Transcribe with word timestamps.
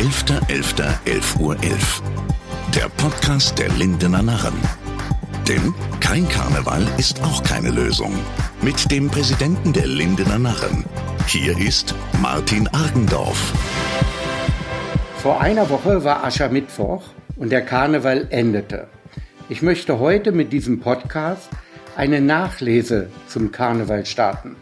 11.11.11 0.00 1.40
Uhr. 1.40 1.62
11. 1.62 2.02
Der 2.74 2.88
Podcast 2.88 3.58
der 3.58 3.68
Lindener 3.68 4.22
Narren. 4.22 4.54
Denn 5.46 5.74
kein 6.00 6.26
Karneval 6.26 6.88
ist 6.96 7.22
auch 7.22 7.42
keine 7.42 7.68
Lösung. 7.68 8.14
Mit 8.62 8.90
dem 8.90 9.10
Präsidenten 9.10 9.74
der 9.74 9.86
Lindener 9.86 10.38
Narren. 10.38 10.86
Hier 11.26 11.54
ist 11.58 11.94
Martin 12.22 12.66
Argendorf. 12.68 13.52
Vor 15.18 15.38
einer 15.42 15.68
Woche 15.68 16.02
war 16.02 16.24
Aschermittwoch 16.24 17.02
und 17.36 17.52
der 17.52 17.60
Karneval 17.60 18.26
endete. 18.30 18.86
Ich 19.50 19.60
möchte 19.60 19.98
heute 19.98 20.32
mit 20.32 20.50
diesem 20.50 20.80
Podcast 20.80 21.50
eine 21.94 22.22
Nachlese 22.22 23.10
zum 23.26 23.52
Karneval 23.52 24.06
starten. 24.06 24.56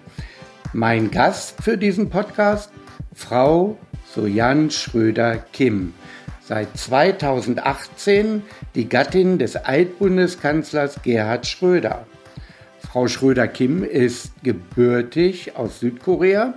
Mein 0.73 1.13
Gast 1.13 1.63
für 1.63 1.79
diesen 1.79 2.11
Podcast, 2.11 2.73
Frau 3.15 3.79
Sojan 4.19 4.69
Schröder-Kim. 4.69 5.95
Seit 6.43 6.77
2018 6.77 8.43
die 8.75 8.89
Gattin 8.89 9.39
des 9.39 9.55
Altbundeskanzlers 9.55 11.03
Gerhard 11.05 11.47
Schröder. 11.47 12.05
Frau 12.81 13.07
Schröder-Kim 13.07 13.85
ist 13.85 14.33
gebürtig 14.43 15.55
aus 15.55 15.79
Südkorea 15.79 16.55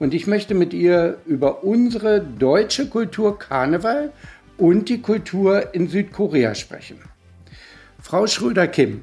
und 0.00 0.12
ich 0.12 0.26
möchte 0.26 0.54
mit 0.54 0.74
ihr 0.74 1.18
über 1.24 1.62
unsere 1.62 2.20
deutsche 2.20 2.88
Kultur 2.88 3.38
Karneval 3.38 4.10
und 4.58 4.88
die 4.88 5.00
Kultur 5.00 5.72
in 5.72 5.86
Südkorea 5.86 6.56
sprechen. 6.56 6.98
Frau 8.02 8.26
Schröder-Kim, 8.26 9.02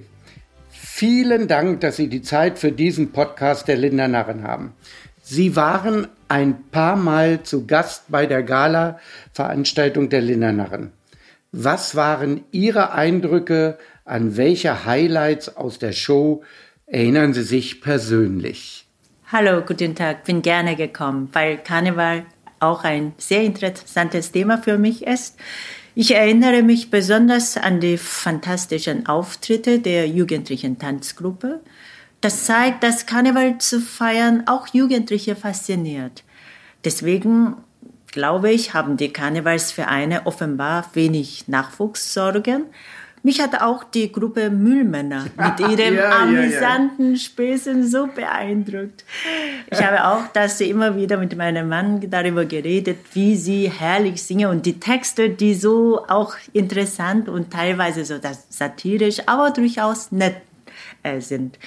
vielen 0.70 1.48
Dank, 1.48 1.80
dass 1.80 1.96
Sie 1.96 2.09
die 2.09 2.23
Zeit 2.23 2.59
für 2.59 2.73
diesen 2.73 3.13
Podcast 3.13 3.70
der 3.70 3.77
Linda 3.77 4.09
Narren 4.09 4.43
haben. 4.43 4.73
Sie 5.21 5.55
waren 5.55 6.07
ein 6.31 6.63
paar 6.71 6.95
Mal 6.95 7.44
zu 7.44 7.67
Gast 7.67 8.05
bei 8.08 8.26
der 8.26 8.41
Gala-Veranstaltung 8.41 10.08
der 10.08 10.21
Linnernarren. 10.21 10.94
Was 11.51 11.98
waren 11.98 12.46
Ihre 12.51 12.93
Eindrücke? 12.93 13.77
An 14.05 14.37
welche 14.37 14.85
Highlights 14.85 15.57
aus 15.57 15.77
der 15.77 15.91
Show 15.91 16.41
erinnern 16.85 17.34
Sie 17.34 17.43
sich 17.43 17.82
persönlich? 17.82 18.87
Hallo, 19.29 19.62
guten 19.62 19.93
Tag. 19.93 20.24
Bin 20.24 20.41
gerne 20.41 20.77
gekommen, 20.77 21.27
weil 21.34 21.57
Karneval 21.57 22.26
auch 22.62 22.85
ein 22.85 23.12
sehr 23.18 23.43
interessantes 23.43 24.32
Thema 24.32 24.57
für 24.57 24.77
mich 24.77 25.05
ist. 25.05 25.37
Ich 25.96 26.15
erinnere 26.15 26.63
mich 26.63 26.90
besonders 26.90 27.57
an 27.57 27.82
die 27.82 27.98
fantastischen 27.98 29.05
Auftritte 29.05 29.79
der 29.79 30.07
jugendlichen 30.07 30.79
Tanzgruppe. 30.79 31.59
Das 32.22 32.46
zeigt, 32.46 32.84
dass 32.84 33.08
Karneval 33.08 33.58
zu 33.58 33.82
feiern 33.82 34.44
auch 34.46 34.68
Jugendliche 34.68 35.36
fasziniert. 35.36 36.24
Deswegen 36.86 37.58
glaube 38.12 38.52
ich, 38.52 38.74
haben 38.74 38.98
die 38.98 39.12
Karnevalsvereine 39.12 40.26
offenbar 40.26 40.90
wenig 40.94 41.48
Nachwuchssorgen. 41.48 42.66
Mich 43.24 43.40
hat 43.40 43.62
auch 43.62 43.84
die 43.84 44.12
Gruppe 44.12 44.49
Müllmänner 44.49 45.26
mit 45.38 45.60
ihrem 45.60 45.96
ja, 45.96 46.24
amüsanten 46.24 47.05
ja, 47.05 47.12
ja. 47.12 47.18
Späßen 47.18 47.88
so 47.88 48.08
beeindruckt. 48.08 49.05
Ich 49.70 49.82
habe 49.84 50.05
auch, 50.05 50.27
dass 50.34 50.58
sie 50.58 50.70
immer 50.70 50.96
wieder 50.96 51.18
mit 51.18 51.36
meinem 51.38 51.70
Mann 51.70 52.02
darüber 52.10 52.46
geredet, 52.46 52.98
wie 53.14 53.36
sie 53.36 53.70
herrlich 53.70 54.24
singen 54.24 54.49
und 54.49 54.66
die 54.66 54.80
Texte, 54.80 55.30
die 55.30 55.54
so 55.54 56.04
auch 56.08 56.36
interessant 56.54 57.30
und 57.30 57.52
teilweise 57.52 58.05
so 58.05 58.16
satirisch, 58.49 59.22
aber 59.27 59.52
durchaus 59.52 60.12
nett 60.12 60.38
sind. 61.20 61.57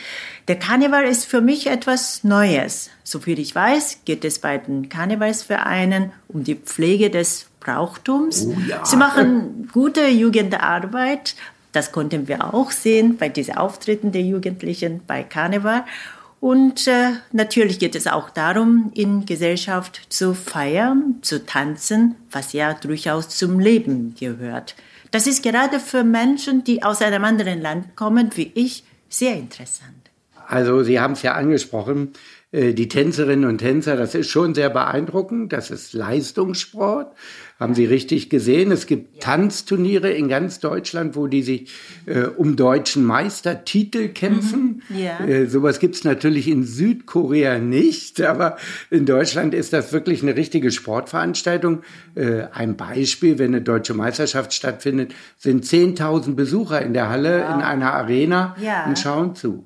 Der 0.48 0.58
Karneval 0.58 1.04
ist 1.04 1.24
für 1.24 1.40
mich 1.40 1.66
etwas 1.66 2.24
Neues. 2.24 2.90
Soviel 3.02 3.38
ich 3.38 3.54
weiß, 3.54 4.00
geht 4.04 4.24
es 4.24 4.38
bei 4.38 4.58
den 4.58 4.88
Karnevalsvereinen 4.88 6.12
um 6.28 6.44
die 6.44 6.54
Pflege 6.54 7.10
des 7.10 7.46
Brauchtums. 7.60 8.46
Oh 8.46 8.56
ja. 8.68 8.84
Sie 8.84 8.96
machen 8.96 9.68
gute 9.72 10.06
Jugendarbeit. 10.08 11.34
Das 11.72 11.90
konnten 11.90 12.28
wir 12.28 12.54
auch 12.54 12.70
sehen 12.70 13.16
bei 13.16 13.28
diesen 13.28 13.56
Auftritten 13.56 14.12
der 14.12 14.22
Jugendlichen 14.22 15.00
bei 15.06 15.24
Karneval. 15.24 15.84
Und 16.40 16.86
äh, 16.86 17.12
natürlich 17.32 17.78
geht 17.78 17.94
es 17.94 18.06
auch 18.06 18.28
darum, 18.28 18.92
in 18.94 19.24
Gesellschaft 19.24 20.02
zu 20.10 20.34
feiern, 20.34 21.16
zu 21.22 21.46
tanzen, 21.46 22.16
was 22.30 22.52
ja 22.52 22.74
durchaus 22.74 23.30
zum 23.30 23.58
Leben 23.58 24.14
gehört. 24.20 24.74
Das 25.10 25.26
ist 25.26 25.42
gerade 25.42 25.80
für 25.80 26.04
Menschen, 26.04 26.62
die 26.62 26.82
aus 26.82 27.00
einem 27.00 27.24
anderen 27.24 27.62
Land 27.62 27.96
kommen, 27.96 28.30
wie 28.34 28.52
ich, 28.54 28.84
sehr 29.18 29.36
interessant. 29.36 30.10
Also 30.46 30.82
Sie 30.82 31.00
haben 31.00 31.12
es 31.12 31.22
ja 31.22 31.34
angesprochen, 31.34 32.12
die 32.54 32.88
Tänzerinnen 32.88 33.48
und 33.48 33.58
Tänzer, 33.58 33.96
das 33.96 34.14
ist 34.14 34.30
schon 34.30 34.54
sehr 34.54 34.70
beeindruckend. 34.70 35.52
Das 35.52 35.70
ist 35.70 35.92
Leistungssport. 35.92 37.12
Haben 37.60 37.74
Sie 37.74 37.84
richtig 37.84 38.30
gesehen? 38.30 38.72
Es 38.72 38.86
gibt 38.86 39.22
Tanzturniere 39.22 40.10
in 40.10 40.28
ganz 40.28 40.58
Deutschland, 40.58 41.14
wo 41.14 41.28
die 41.28 41.42
sich 41.42 41.72
äh, 42.04 42.22
um 42.22 42.56
deutschen 42.56 43.04
Meistertitel 43.04 44.08
kämpfen. 44.08 44.82
Mhm. 44.88 44.98
Ja. 44.98 45.20
Äh, 45.20 45.46
sowas 45.46 45.78
gibt 45.78 45.94
es 45.94 46.02
natürlich 46.02 46.48
in 46.48 46.64
Südkorea 46.64 47.60
nicht, 47.60 48.20
aber 48.20 48.56
in 48.90 49.06
Deutschland 49.06 49.54
ist 49.54 49.72
das 49.72 49.92
wirklich 49.92 50.22
eine 50.22 50.36
richtige 50.36 50.72
Sportveranstaltung. 50.72 51.82
Äh, 52.16 52.48
ein 52.52 52.76
Beispiel, 52.76 53.38
wenn 53.38 53.54
eine 53.54 53.62
deutsche 53.62 53.94
Meisterschaft 53.94 54.52
stattfindet, 54.52 55.14
sind 55.38 55.64
10.000 55.64 56.34
Besucher 56.34 56.82
in 56.82 56.92
der 56.92 57.08
Halle 57.08 57.44
wow. 57.46 57.54
in 57.54 57.62
einer 57.62 57.92
Arena 57.94 58.56
ja. 58.60 58.86
und 58.86 58.98
schauen 58.98 59.36
zu. 59.36 59.64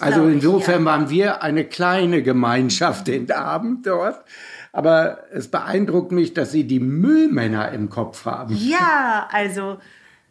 Also 0.00 0.26
insofern 0.26 0.80
ich, 0.80 0.86
ja. 0.86 0.92
waren 0.92 1.10
wir 1.10 1.42
eine 1.42 1.64
kleine 1.64 2.22
Gemeinschaft 2.22 3.08
den 3.08 3.30
Abend 3.30 3.86
dort. 3.86 4.24
Aber 4.72 5.18
es 5.32 5.48
beeindruckt 5.48 6.12
mich, 6.12 6.32
dass 6.32 6.50
Sie 6.50 6.66
die 6.66 6.80
Müllmänner 6.80 7.72
im 7.72 7.90
Kopf 7.90 8.24
haben. 8.24 8.56
Ja, 8.56 9.28
also 9.30 9.78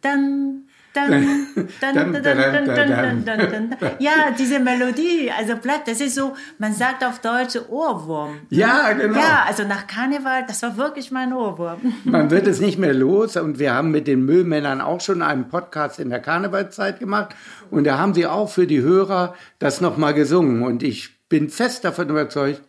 dann 0.00 0.64
dann, 0.94 1.46
dann, 1.80 2.12
dann, 2.12 2.22
dann, 2.22 2.66
dann, 2.66 3.24
dann, 3.24 3.50
dann, 3.50 3.76
Ja, 3.98 4.30
diese 4.38 4.60
Melodie, 4.60 5.30
also 5.36 5.56
Blatt, 5.56 5.86
das 5.86 6.00
ist 6.00 6.14
so, 6.14 6.34
man 6.58 6.74
sagt 6.74 7.04
auf 7.04 7.20
Deutsch 7.20 7.56
Ohrwurm. 7.68 8.40
Ja, 8.50 8.92
genau. 8.92 9.18
Ja, 9.18 9.44
also 9.46 9.64
nach 9.64 9.86
Karneval, 9.86 10.44
das 10.46 10.62
war 10.62 10.76
wirklich 10.76 11.10
mein 11.10 11.32
Ohrwurm. 11.32 11.94
Man 12.04 12.30
wird 12.30 12.46
es 12.46 12.60
nicht 12.60 12.78
mehr 12.78 12.94
los 12.94 13.36
und 13.36 13.58
wir 13.58 13.74
haben 13.74 13.90
mit 13.90 14.06
den 14.06 14.24
Müllmännern 14.24 14.80
auch 14.80 15.00
schon 15.00 15.22
einen 15.22 15.48
Podcast 15.48 15.98
in 15.98 16.10
der 16.10 16.20
Karnevalzeit 16.20 16.98
gemacht 16.98 17.34
und 17.70 17.84
da 17.84 17.98
haben 17.98 18.14
sie 18.14 18.26
auch 18.26 18.50
für 18.50 18.66
die 18.66 18.82
Hörer 18.82 19.34
das 19.58 19.80
nochmal 19.80 20.14
gesungen 20.14 20.62
und 20.62 20.82
ich 20.82 21.22
bin 21.28 21.48
fest 21.48 21.86
davon 21.86 22.10
überzeugt, 22.10 22.60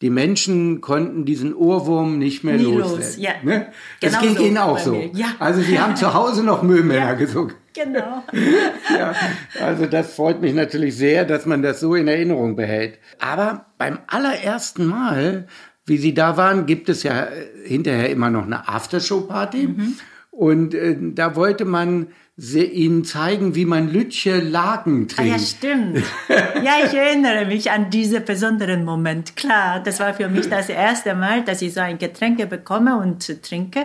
die 0.00 0.10
Menschen 0.10 0.80
konnten 0.80 1.24
diesen 1.24 1.54
Ohrwurm 1.54 2.18
nicht 2.18 2.44
mehr 2.44 2.56
Nie 2.56 2.64
loswerden. 2.64 2.98
Los. 2.98 3.16
Ja. 3.16 3.32
Ne? 3.42 3.66
Das 4.00 4.12
genau 4.12 4.22
ging 4.22 4.36
so 4.36 4.44
ihnen 4.44 4.58
auch 4.58 4.78
so. 4.78 5.10
Ja. 5.12 5.26
Also 5.40 5.60
sie 5.60 5.80
haben 5.80 5.96
zu 5.96 6.14
Hause 6.14 6.44
noch 6.44 6.62
Müllmänner 6.62 7.00
ja. 7.10 7.14
gesungen. 7.14 7.54
Genau. 7.74 8.22
ja, 8.90 9.14
also 9.60 9.86
das 9.86 10.14
freut 10.14 10.40
mich 10.40 10.54
natürlich 10.54 10.96
sehr, 10.96 11.24
dass 11.24 11.46
man 11.46 11.62
das 11.62 11.80
so 11.80 11.94
in 11.94 12.08
Erinnerung 12.08 12.56
behält. 12.56 12.98
Aber 13.18 13.66
beim 13.76 13.98
allerersten 14.06 14.86
Mal, 14.86 15.46
wie 15.84 15.96
Sie 15.96 16.14
da 16.14 16.36
waren, 16.36 16.66
gibt 16.66 16.88
es 16.88 17.02
ja 17.02 17.28
hinterher 17.64 18.10
immer 18.10 18.30
noch 18.30 18.46
eine 18.46 18.68
Aftershow-Party. 18.68 19.68
Mhm. 19.68 19.94
Und 20.38 20.72
äh, 20.72 20.96
da 21.00 21.34
wollte 21.34 21.64
man 21.64 22.06
ihnen 22.36 23.04
zeigen, 23.04 23.56
wie 23.56 23.64
man 23.64 23.92
Lütche 23.92 24.38
Lagen 24.38 25.08
trinkt. 25.08 25.32
Ah, 25.32 25.36
ja, 25.36 25.38
stimmt. 25.40 26.04
Ja, 26.28 26.74
ich 26.86 26.94
erinnere 26.94 27.44
mich 27.46 27.72
an 27.72 27.90
diesen 27.90 28.24
besonderen 28.24 28.84
Moment. 28.84 29.34
Klar, 29.34 29.80
das 29.82 29.98
war 29.98 30.14
für 30.14 30.28
mich 30.28 30.48
das 30.48 30.68
erste 30.68 31.16
Mal, 31.16 31.42
dass 31.42 31.60
ich 31.60 31.74
so 31.74 31.80
ein 31.80 31.98
Getränk 31.98 32.48
bekomme 32.48 32.96
und 32.98 33.42
trinke. 33.42 33.84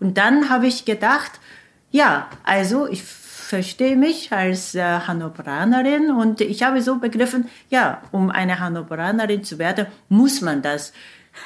Und 0.00 0.18
dann 0.18 0.50
habe 0.50 0.66
ich 0.66 0.84
gedacht, 0.84 1.38
ja, 1.92 2.28
also 2.42 2.88
ich 2.88 3.04
verstehe 3.04 3.94
mich 3.94 4.32
als 4.32 4.74
äh, 4.74 4.82
Hannoveranerin 4.82 6.10
und 6.10 6.40
ich 6.40 6.64
habe 6.64 6.82
so 6.82 6.98
begriffen, 6.98 7.48
ja, 7.70 8.02
um 8.10 8.30
eine 8.30 8.58
Hannoveranerin 8.58 9.44
zu 9.44 9.60
werden, 9.60 9.86
muss 10.08 10.40
man 10.40 10.60
das 10.60 10.92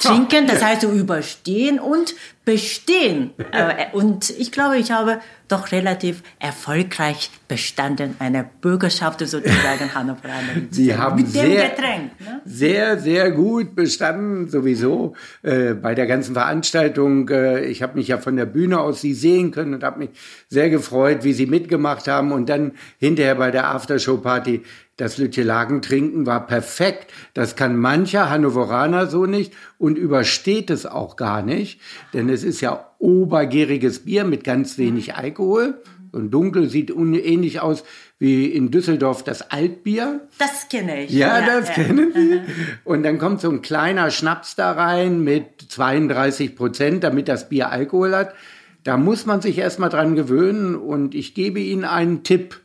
trinken, 0.01 0.47
das 0.47 0.63
heißt 0.63 0.83
so 0.83 0.91
überstehen 0.91 1.79
und 1.79 2.15
bestehen. 2.49 3.33
Äh, 3.53 3.95
und 3.95 4.31
ich 4.31 4.51
glaube, 4.51 4.79
ich 4.79 4.91
habe 4.91 5.21
doch 5.49 5.71
relativ 5.71 6.23
erfolgreich 6.39 7.31
bestanden, 7.47 8.17
eine 8.21 8.49
Bürgerschaft 8.63 9.21
sozusagen 9.21 9.95
Hannoveranerin. 9.95 10.69
Sie 10.71 10.97
haben 10.97 11.17
Mit 11.17 11.29
sehr, 11.29 11.69
Getränk, 11.69 12.19
ne? 12.21 12.41
sehr, 12.47 12.99
sehr 12.99 13.33
gut 13.33 13.75
bestanden, 13.75 14.49
sowieso 14.49 15.15
äh, 15.43 15.75
bei 15.75 15.95
der 15.95 16.07
ganzen 16.07 16.33
Veranstaltung. 16.33 17.29
Äh, 17.29 17.67
ich 17.67 17.83
habe 17.83 17.99
mich 17.99 18.09
ja 18.09 18.17
von 18.17 18.37
der 18.37 18.47
Bühne 18.47 18.81
aus 18.81 19.03
Sie 19.03 19.13
sehen 19.13 19.51
können 19.51 19.75
und 19.75 19.85
habe 19.85 19.99
mich 19.99 20.11
sehr 20.49 20.71
gefreut, 20.71 21.25
wie 21.25 21.35
Sie 21.35 21.47
mitgemacht 21.47 22.09
haben 22.09 22.33
und 22.33 22.49
dann 22.49 22.73
hinterher 22.99 23.35
bei 23.35 23.51
der 23.51 23.69
Aftershow-Party 23.69 24.63
das 24.99 25.17
Lütjelagen 25.17 25.81
trinken 25.81 26.27
war 26.27 26.47
perfekt. 26.47 27.13
Das 27.33 27.57
kann 27.57 27.77
mancher 27.77 28.31
Hannoveraner 28.31 29.07
so 29.07 29.27
nicht 29.27 29.53
und 29.79 29.97
übersteht 29.97 30.71
es 30.71 30.87
auch 30.87 31.17
gar 31.17 31.41
nicht, 31.41 31.81
denn 32.13 32.29
es 32.29 32.38
ist 32.45 32.61
ja 32.61 32.93
obergäriges 32.99 34.01
Bier 34.01 34.25
mit 34.25 34.45
ganz 34.45 34.79
wenig 34.79 35.15
Alkohol. 35.15 35.83
Und 36.13 36.31
dunkel 36.31 36.69
sieht 36.69 36.91
ähnlich 36.91 37.61
aus 37.61 37.85
wie 38.19 38.47
in 38.47 38.71
Düsseldorf 38.71 39.23
das 39.23 39.51
Altbier. 39.51 40.27
Das 40.39 40.69
kenne 40.69 41.05
ich. 41.05 41.13
Ja, 41.13 41.41
ja 41.41 41.47
das 41.47 41.69
ja. 41.69 41.75
kennen 41.75 42.13
Sie. 42.15 42.41
Und 42.85 43.03
dann 43.03 43.19
kommt 43.19 43.41
so 43.41 43.51
ein 43.51 43.63
kleiner 43.63 44.11
Schnaps 44.11 44.57
da 44.57 44.73
rein 44.73 45.23
mit 45.23 45.47
32 45.69 46.57
Prozent, 46.57 47.05
damit 47.05 47.29
das 47.29 47.49
Bier 47.49 47.71
Alkohol 47.71 48.15
hat. 48.15 48.35
Da 48.85 48.97
muss 48.97 49.27
man 49.27 49.41
sich 49.41 49.59
erstmal 49.59 49.91
dran 49.91 50.17
gewöhnen 50.17 50.75
und 50.75 51.15
ich 51.15 51.35
gebe 51.35 51.61
Ihnen 51.61 51.85
einen 51.85 52.23
Tipp. 52.23 52.61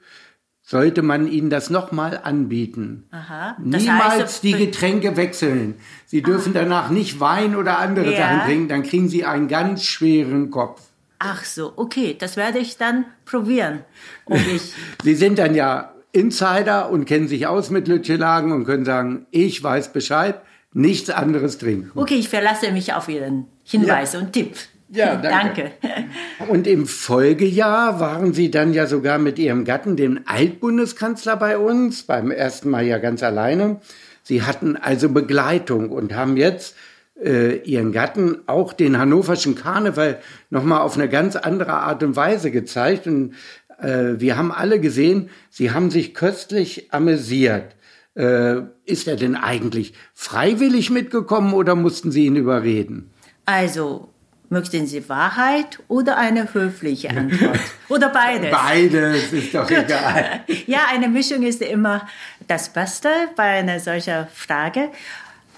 Sollte 0.65 1.01
man 1.01 1.27
Ihnen 1.27 1.49
das 1.49 1.69
nochmal 1.69 2.21
anbieten, 2.23 3.03
Aha. 3.11 3.57
niemals 3.59 4.23
heißt, 4.23 4.43
die 4.43 4.53
Getränke 4.53 5.17
wechseln. 5.17 5.75
Sie 6.05 6.21
dürfen 6.21 6.53
ah. 6.55 6.59
danach 6.59 6.89
nicht 6.89 7.19
Wein 7.19 7.57
oder 7.57 7.79
andere 7.79 8.13
ja. 8.13 8.17
Sachen 8.17 8.41
trinken, 8.45 8.67
dann 8.69 8.83
kriegen 8.83 9.09
Sie 9.09 9.25
einen 9.25 9.49
ganz 9.49 9.83
schweren 9.83 10.51
Kopf. 10.51 10.81
Ach 11.19 11.43
so, 11.43 11.73
okay, 11.75 12.15
das 12.17 12.37
werde 12.37 12.59
ich 12.59 12.77
dann 12.77 13.05
probieren. 13.25 13.81
Ob 14.25 14.39
ich 14.55 14.73
Sie 15.03 15.15
sind 15.15 15.37
dann 15.37 15.53
ja 15.53 15.93
Insider 16.13 16.89
und 16.89 17.05
kennen 17.05 17.27
sich 17.27 17.45
aus 17.45 17.69
mit 17.69 17.89
Lütschelagen 17.89 18.53
und 18.53 18.63
können 18.63 18.85
sagen, 18.85 19.25
ich 19.31 19.61
weiß 19.61 19.91
Bescheid, 19.91 20.41
nichts 20.71 21.09
anderes 21.09 21.57
trinken. 21.57 21.91
Okay, 21.95 22.15
ich 22.15 22.29
verlasse 22.29 22.71
mich 22.71 22.93
auf 22.93 23.09
Ihren 23.09 23.47
Hinweis 23.63 24.13
ja. 24.13 24.19
und 24.19 24.31
Tipp. 24.31 24.55
Ja, 24.93 25.15
danke. 25.21 25.71
danke. 25.81 26.03
Und 26.47 26.67
im 26.67 26.85
Folgejahr 26.85 27.99
waren 27.99 28.33
Sie 28.33 28.51
dann 28.51 28.73
ja 28.73 28.85
sogar 28.85 29.17
mit 29.17 29.39
Ihrem 29.39 29.65
Gatten, 29.65 29.95
dem 29.95 30.21
Altbundeskanzler, 30.25 31.35
bei 31.37 31.57
uns, 31.57 32.03
beim 32.03 32.31
ersten 32.31 32.69
Mal 32.69 32.85
ja 32.85 32.99
ganz 32.99 33.23
alleine. 33.23 33.79
Sie 34.21 34.43
hatten 34.43 34.77
also 34.77 35.09
Begleitung 35.09 35.89
und 35.89 36.15
haben 36.15 36.37
jetzt 36.37 36.75
äh, 37.21 37.57
Ihren 37.57 37.91
Gatten 37.91 38.39
auch 38.47 38.73
den 38.73 38.97
hannoverschen 38.97 39.55
Karneval 39.55 40.19
nochmal 40.49 40.81
auf 40.81 40.95
eine 40.95 41.09
ganz 41.09 41.35
andere 41.35 41.73
Art 41.73 42.03
und 42.03 42.15
Weise 42.15 42.51
gezeigt. 42.51 43.07
Und 43.07 43.33
äh, 43.79 44.13
wir 44.17 44.37
haben 44.37 44.51
alle 44.51 44.79
gesehen, 44.79 45.29
Sie 45.49 45.71
haben 45.71 45.91
sich 45.91 46.13
köstlich 46.13 46.93
amüsiert. 46.93 47.75
Äh, 48.15 48.61
ist 48.85 49.07
er 49.07 49.15
denn 49.15 49.35
eigentlich 49.35 49.93
freiwillig 50.13 50.91
mitgekommen 50.91 51.53
oder 51.53 51.73
mussten 51.73 52.11
Sie 52.11 52.25
ihn 52.25 52.35
überreden? 52.35 53.09
Also, 53.45 54.12
Möchten 54.53 54.85
Sie 54.85 55.09
Wahrheit 55.09 55.79
oder 55.87 56.15
eine 56.15 56.53
höfliche 56.53 57.09
Antwort? 57.09 57.59
Oder 57.89 58.09
beides? 58.09 58.51
Beides 58.51 59.33
ist 59.33 59.55
doch 59.55 59.69
egal. 59.69 60.41
Ja, 60.67 60.81
eine 60.91 61.07
Mischung 61.07 61.41
ist 61.41 61.63
immer 61.63 62.07
das 62.47 62.69
Beste 62.69 63.09
bei 63.35 63.59
einer 63.59 63.79
solchen 63.79 64.27
Frage. 64.31 64.89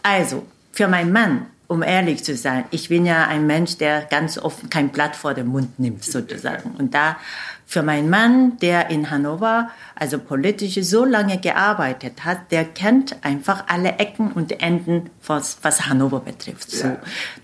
Also, 0.01 0.45
für 0.71 0.88
meinen 0.88 1.12
Mann, 1.12 1.45
um 1.68 1.83
ehrlich 1.83 2.24
zu 2.24 2.38
sein, 2.38 2.63
ich 2.71 2.88
bin 2.88 3.06
ja 3.06 3.27
ein 3.27 3.45
Mensch, 3.45 3.75
der 3.75 4.03
ganz 4.03 4.38
oft 4.38 4.71
kein 4.71 4.88
Blatt 4.89 5.18
vor 5.18 5.33
den 5.33 5.48
Mund 5.48 5.77
nimmt, 5.77 6.06
sozusagen. 6.06 6.71
Und 6.77 6.94
da 6.94 7.18
für 7.65 7.81
meinen 7.81 8.09
Mann, 8.09 8.57
der 8.59 8.89
in 8.89 9.09
Hannover, 9.09 9.69
also 9.95 10.19
politisch 10.19 10.75
so 10.81 11.03
lange 11.03 11.39
gearbeitet 11.39 12.23
hat, 12.23 12.51
der 12.51 12.63
kennt 12.63 13.23
einfach 13.23 13.65
alle 13.67 13.97
Ecken 13.97 14.31
und 14.31 14.62
Enden, 14.62 15.09
was, 15.25 15.57
was 15.63 15.88
Hannover 15.88 16.19
betrifft. 16.19 16.71
So. 16.71 16.88
Ja. 16.88 16.97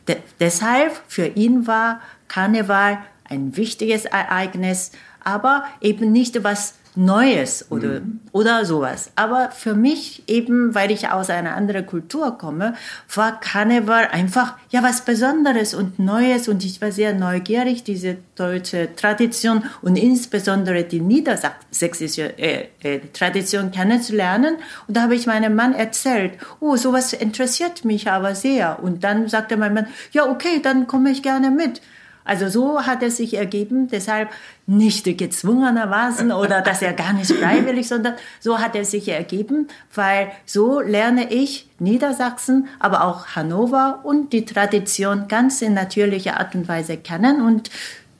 De 0.07 0.17
deshalb 0.39 1.01
für 1.07 1.25
ihn 1.25 1.65
war 1.67 2.01
Karneval 2.27 2.99
ein 3.23 3.57
wichtiges 3.57 4.05
Ereignis, 4.05 4.91
aber 5.23 5.63
eben 5.81 6.11
nicht 6.11 6.43
was 6.43 6.75
Neues 6.95 7.71
oder, 7.71 8.01
mhm. 8.01 8.19
oder 8.33 8.65
sowas. 8.65 9.11
Aber 9.15 9.51
für 9.51 9.73
mich 9.73 10.23
eben, 10.27 10.75
weil 10.75 10.91
ich 10.91 11.09
aus 11.09 11.29
einer 11.29 11.55
anderen 11.55 11.85
Kultur 11.85 12.37
komme, 12.37 12.75
war 13.13 13.39
Karneval 13.39 14.07
einfach 14.11 14.57
ja 14.69 14.83
was 14.83 15.05
Besonderes 15.05 15.73
und 15.73 15.99
Neues 15.99 16.47
und 16.47 16.65
ich 16.65 16.81
war 16.81 16.91
sehr 16.91 17.13
neugierig, 17.13 17.83
diese 17.83 18.17
deutsche 18.35 18.93
Tradition 18.95 19.63
und 19.81 19.95
insbesondere 19.95 20.83
die 20.83 20.99
niedersächsische 20.99 22.37
äh, 22.37 22.67
äh, 22.83 22.99
Tradition 23.13 23.71
kennenzulernen. 23.71 24.57
Und 24.87 24.97
da 24.97 25.03
habe 25.03 25.15
ich 25.15 25.27
meinem 25.27 25.55
Mann 25.55 25.73
erzählt, 25.73 26.33
oh, 26.59 26.75
sowas 26.75 27.13
interessiert 27.13 27.85
mich 27.85 28.09
aber 28.09 28.35
sehr. 28.35 28.83
Und 28.83 29.03
dann 29.03 29.29
sagte 29.29 29.55
mein 29.55 29.73
Mann, 29.73 29.87
ja, 30.11 30.29
okay, 30.29 30.59
dann 30.61 30.87
komme 30.87 31.11
ich 31.11 31.23
gerne 31.23 31.51
mit. 31.51 31.81
Also 32.31 32.47
so 32.47 32.83
hat 32.83 33.03
es 33.03 33.17
sich 33.17 33.33
ergeben, 33.33 33.89
deshalb 33.89 34.29
nicht 34.65 35.03
gezwungenermaßen 35.17 36.31
oder 36.41 36.61
dass 36.61 36.81
er 36.81 36.93
gar 36.93 37.11
nicht 37.11 37.29
freiwillig, 37.29 37.89
sondern 37.89 38.13
so 38.39 38.59
hat 38.59 38.73
es 38.77 38.91
sich 38.91 39.09
ergeben, 39.09 39.67
weil 39.93 40.31
so 40.45 40.79
lerne 40.79 41.29
ich 41.33 41.67
Niedersachsen, 41.79 42.69
aber 42.79 43.03
auch 43.03 43.35
Hannover 43.35 43.99
und 44.03 44.31
die 44.31 44.45
Tradition 44.45 45.27
ganz 45.27 45.61
in 45.61 45.73
natürlicher 45.73 46.39
Art 46.39 46.55
und 46.55 46.69
Weise 46.69 46.95
kennen 46.95 47.41
und 47.41 47.69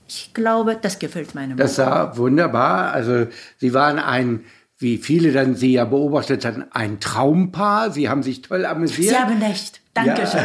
ich 0.10 0.34
glaube, 0.34 0.78
das 0.82 1.00
gefällt 1.00 1.34
meinem 1.34 1.56
Das 1.56 1.78
war 1.78 2.18
wunderbar. 2.18 2.92
Also 2.92 3.28
Sie 3.60 3.74
waren 3.74 3.98
ein 3.98 4.42
wie 4.78 4.98
viele 4.98 5.32
dann 5.32 5.56
Sie 5.56 5.74
ja 5.74 5.86
beobachtet 5.86 6.44
hatten, 6.44 6.66
ein 6.72 7.00
Traumpaar. 7.00 7.92
Sie 7.92 8.10
haben 8.10 8.24
sich 8.24 8.42
toll 8.42 8.66
amüsiert. 8.66 9.10
Sie 9.10 9.16
haben 9.16 9.42
recht. 9.42 9.81
Dankeschön. 9.94 10.40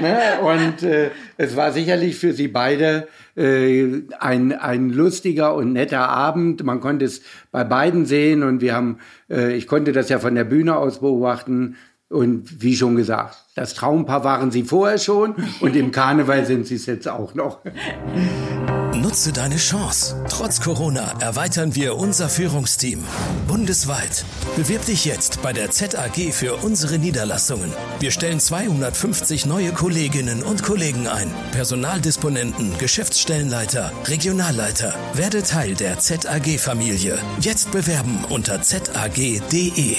ne? 0.00 0.18
Und 0.40 0.82
äh, 0.82 1.10
es 1.36 1.56
war 1.56 1.72
sicherlich 1.72 2.16
für 2.16 2.32
Sie 2.32 2.48
beide 2.48 3.08
äh, 3.36 4.02
ein, 4.18 4.52
ein 4.52 4.90
lustiger 4.90 5.54
und 5.54 5.72
netter 5.72 6.08
Abend. 6.08 6.64
Man 6.64 6.80
konnte 6.80 7.04
es 7.04 7.22
bei 7.50 7.64
beiden 7.64 8.06
sehen 8.06 8.42
und 8.42 8.62
wir 8.62 8.74
haben, 8.74 8.98
äh, 9.30 9.54
ich 9.54 9.66
konnte 9.66 9.92
das 9.92 10.08
ja 10.08 10.18
von 10.18 10.34
der 10.34 10.44
Bühne 10.44 10.76
aus 10.76 11.00
beobachten. 11.00 11.76
Und 12.08 12.62
wie 12.62 12.76
schon 12.76 12.96
gesagt, 12.96 13.46
das 13.54 13.74
Traumpaar 13.74 14.24
waren 14.24 14.50
Sie 14.50 14.64
vorher 14.64 14.98
schon 14.98 15.34
und 15.60 15.76
im 15.76 15.92
Karneval 15.92 16.44
sind 16.44 16.66
Sie 16.66 16.76
es 16.76 16.86
jetzt 16.86 17.08
auch 17.08 17.34
noch. 17.34 17.60
Nutze 19.12 19.30
deine 19.30 19.58
Chance. 19.58 20.24
Trotz 20.30 20.62
Corona 20.62 21.12
erweitern 21.20 21.74
wir 21.74 21.96
unser 21.98 22.30
Führungsteam. 22.30 23.04
Bundesweit. 23.46 24.24
Bewirb 24.56 24.86
dich 24.86 25.04
jetzt 25.04 25.42
bei 25.42 25.52
der 25.52 25.70
ZAG 25.70 26.32
für 26.32 26.56
unsere 26.56 26.98
Niederlassungen. 26.98 27.70
Wir 28.00 28.10
stellen 28.10 28.40
250 28.40 29.44
neue 29.44 29.72
Kolleginnen 29.72 30.42
und 30.42 30.62
Kollegen 30.62 31.08
ein. 31.08 31.30
Personaldisponenten, 31.50 32.78
Geschäftsstellenleiter, 32.78 33.92
Regionalleiter. 34.06 34.94
Werde 35.12 35.42
Teil 35.42 35.74
der 35.74 35.98
ZAG-Familie. 35.98 37.18
Jetzt 37.38 37.70
bewerben 37.70 38.24
unter 38.30 38.62
zag.de. 38.62 39.96